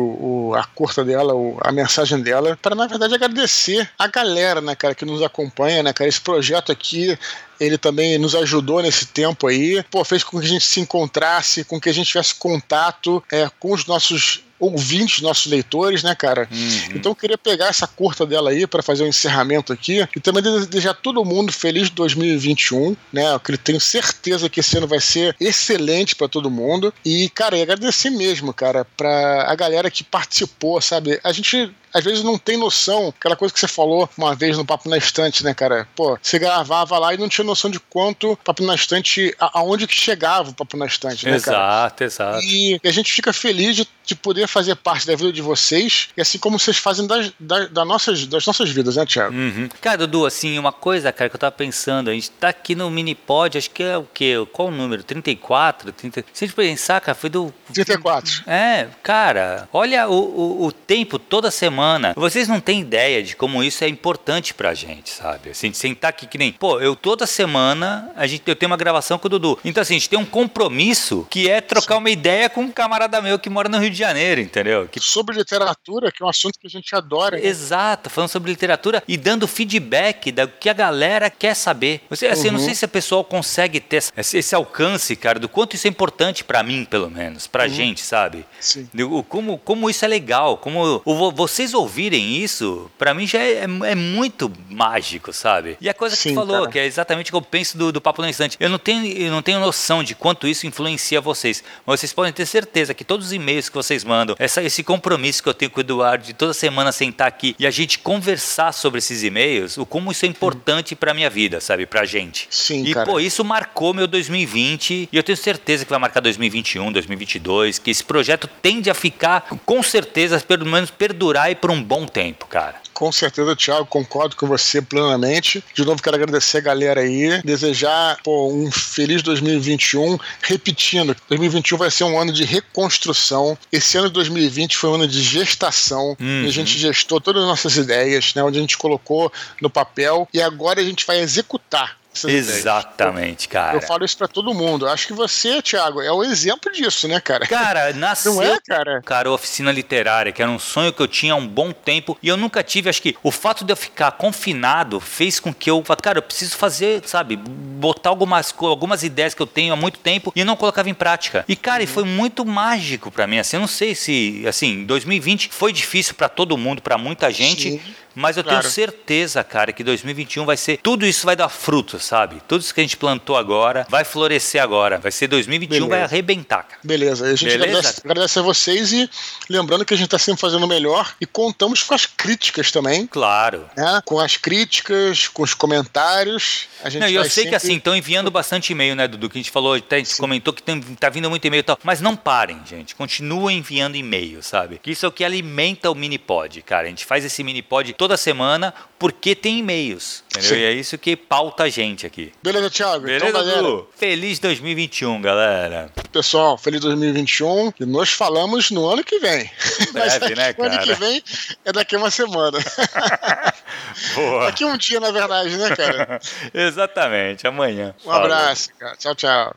[0.51, 4.75] o a curta dela, o, a mensagem dela, para na verdade agradecer a galera, né,
[4.75, 6.09] cara, que nos acompanha, né, cara.
[6.09, 7.17] Esse projeto aqui
[7.59, 11.65] ele também nos ajudou nesse tempo aí, pô, fez com que a gente se encontrasse,
[11.65, 16.49] com que a gente tivesse contato é, com os nossos ouvintes, nossos leitores, né, cara?
[16.53, 16.97] Uhum.
[16.97, 20.43] Então eu queria pegar essa curta dela aí para fazer um encerramento aqui e também
[20.43, 23.23] desejar todo mundo feliz 2021, né?
[23.35, 27.63] Eu tenho certeza que esse ano vai ser excelente para todo mundo e, cara, e
[27.63, 31.19] agradecer mesmo, cara, para a galera que participou, sabe?
[31.25, 34.65] A gente às vezes não tem noção, aquela coisa que você falou uma vez no
[34.65, 35.89] Papo na Estante, né, cara?
[35.95, 39.95] Pô, você gravava lá e não tinha noção de quanto Papo na Estante, aonde que
[39.95, 41.67] chegava o Papo na Estante, né, exato, cara?
[41.67, 42.45] Exato, exato.
[42.45, 46.21] E a gente fica feliz de, de poder fazer parte da vida de vocês, e
[46.21, 49.35] assim como vocês fazem das, das, das nossas, das nossas vidas, né, Thiago?
[49.35, 49.69] Uhum.
[49.81, 52.91] Cara, Dudu, assim, uma coisa, cara, que eu tava pensando, a gente tá aqui no
[52.91, 54.35] Minipod, acho que é o quê?
[54.53, 55.03] Qual o número?
[55.03, 55.93] 34?
[55.93, 56.25] 30...
[56.33, 57.55] Se a gente pensar, cara, foi do...
[57.73, 58.43] 34.
[58.47, 62.13] É, cara, olha o, o, o tempo, toda semana.
[62.17, 65.51] Vocês não têm ideia de como isso é importante pra gente, sabe?
[65.51, 66.53] Assim, de sentar aqui que nem...
[66.53, 69.59] Pô, eu toda semana, a gente, eu tenho uma gravação com o Dudu.
[69.65, 73.21] Então, assim, a gente tem um compromisso que é trocar uma ideia com um camarada
[73.23, 74.89] meu que mora no Rio de Janeiro, entendeu?
[74.89, 75.01] Que...
[75.01, 77.37] Sobre literatura, que é um assunto que a gente adora.
[77.37, 77.47] Né?
[77.47, 82.03] Exato, falando sobre literatura e dando feedback do que a galera quer saber.
[82.11, 82.47] Você, assim, uhum.
[82.49, 85.87] eu não sei se a pessoa consegue ter esse, esse alcance, cara, do quanto isso
[85.87, 87.71] é importante para mim, pelo menos, pra uhum.
[87.71, 88.45] gente, sabe?
[88.59, 88.89] Sim.
[89.29, 91.03] Como, como isso é legal, como
[91.35, 95.77] vocês ouvirem isso, para mim já é, é, é, muito mágico, sabe?
[95.81, 96.71] E a coisa que Sim, você falou, cara.
[96.71, 99.07] que é exatamente o que eu penso do, do Papo no Instante, eu não, tenho,
[99.07, 103.05] eu não tenho noção de quanto isso influencia vocês, mas vocês podem ter certeza que
[103.05, 106.25] todos os e-mails que vocês mandam, essa, esse compromisso que eu tenho com o Eduardo
[106.25, 110.25] de toda semana sentar aqui e a gente conversar sobre esses e-mails, o como isso
[110.25, 111.87] é importante para minha vida, sabe?
[111.87, 112.49] Pra gente.
[112.51, 113.07] Sim, e, cara.
[113.07, 117.91] pô, isso marcou meu 2020 e eu tenho certeza que vai marcar 2021, 2022, que
[117.91, 122.47] esse projeto tende a ficar, com certeza, pelo menos perdurar aí por um bom tempo,
[122.47, 122.77] cara.
[123.01, 125.65] Com certeza, Thiago, concordo com você plenamente.
[125.73, 130.19] De novo, quero agradecer a galera aí, desejar pô, um feliz 2021.
[130.43, 133.57] Repetindo, 2021 vai ser um ano de reconstrução.
[133.73, 136.17] Esse ano de 2020 foi um ano de gestação.
[136.21, 136.45] Uhum.
[136.47, 140.41] A gente gestou todas as nossas ideias, né, onde a gente colocou no papel e
[140.41, 143.77] agora a gente vai executar Exatamente, cara.
[143.77, 144.87] Eu falo isso para todo mundo.
[144.89, 147.47] Acho que você, Thiago, é o exemplo disso, né, cara?
[147.47, 148.35] Cara, nasceu.
[148.41, 149.01] Não é, cara?
[149.03, 152.29] Cara, oficina literária, que era um sonho que eu tinha há um bom tempo e
[152.29, 152.89] eu nunca tive.
[152.89, 156.57] Acho que o fato de eu ficar confinado fez com que eu, cara, eu preciso
[156.57, 160.57] fazer, sabe, botar algumas, algumas ideias que eu tenho há muito tempo e eu não
[160.57, 161.45] colocava em prática.
[161.49, 161.89] E, cara, uhum.
[161.89, 163.39] foi muito mágico para mim.
[163.39, 167.73] Assim, eu não sei se, assim, 2020 foi difícil para todo mundo, para muita gente.
[167.73, 167.81] Sim.
[168.21, 168.61] Mas eu claro.
[168.61, 170.79] tenho certeza, cara, que 2021 vai ser.
[170.79, 172.41] Tudo isso vai dar frutos, sabe?
[172.47, 174.99] Tudo isso que a gente plantou agora vai florescer agora.
[174.99, 175.89] Vai ser 2021, Beleza.
[175.89, 176.81] vai arrebentar, cara.
[176.85, 177.27] Beleza.
[177.27, 177.79] A gente Beleza?
[177.79, 179.11] Agradece, agradece, a vocês e
[179.49, 183.07] lembrando que a gente está sempre fazendo o melhor e contamos com as críticas também.
[183.07, 183.69] Claro.
[183.77, 184.03] Né?
[184.05, 186.69] Com as críticas, com os comentários.
[186.85, 187.51] A gente não, eu sei sempre...
[187.51, 189.31] que assim, estão enviando bastante e-mail, né, Dudu?
[189.31, 190.21] Que a gente falou, até a gente Sim.
[190.21, 191.79] comentou que tem, tá vindo muito e-mail e tal.
[191.83, 192.95] Mas não parem, gente.
[192.95, 194.79] Continuem enviando e-mail, sabe?
[194.79, 196.87] Que isso é o que alimenta o Minipod, cara.
[196.87, 200.23] A gente faz esse Minipod toda semana porque tem e-mails.
[200.37, 200.59] Entendeu?
[200.59, 202.33] E é isso que pauta a gente aqui.
[202.43, 203.07] Beleza, Thiago?
[203.07, 203.85] Beleza, então, galera.
[203.97, 205.91] Feliz 2021, galera.
[206.13, 207.73] Pessoal, feliz 2021.
[207.81, 209.51] E nós falamos no ano que vem.
[209.93, 210.69] Breve, né, cara?
[210.69, 211.23] O ano que vem
[211.65, 212.59] é daqui a uma semana.
[214.15, 214.47] Boa.
[214.47, 216.21] Daqui um dia, na verdade, né, cara?
[216.53, 217.95] Exatamente, amanhã.
[218.01, 218.25] Um Falou.
[218.25, 218.97] abraço, cara.
[218.97, 219.55] Tchau, tchau.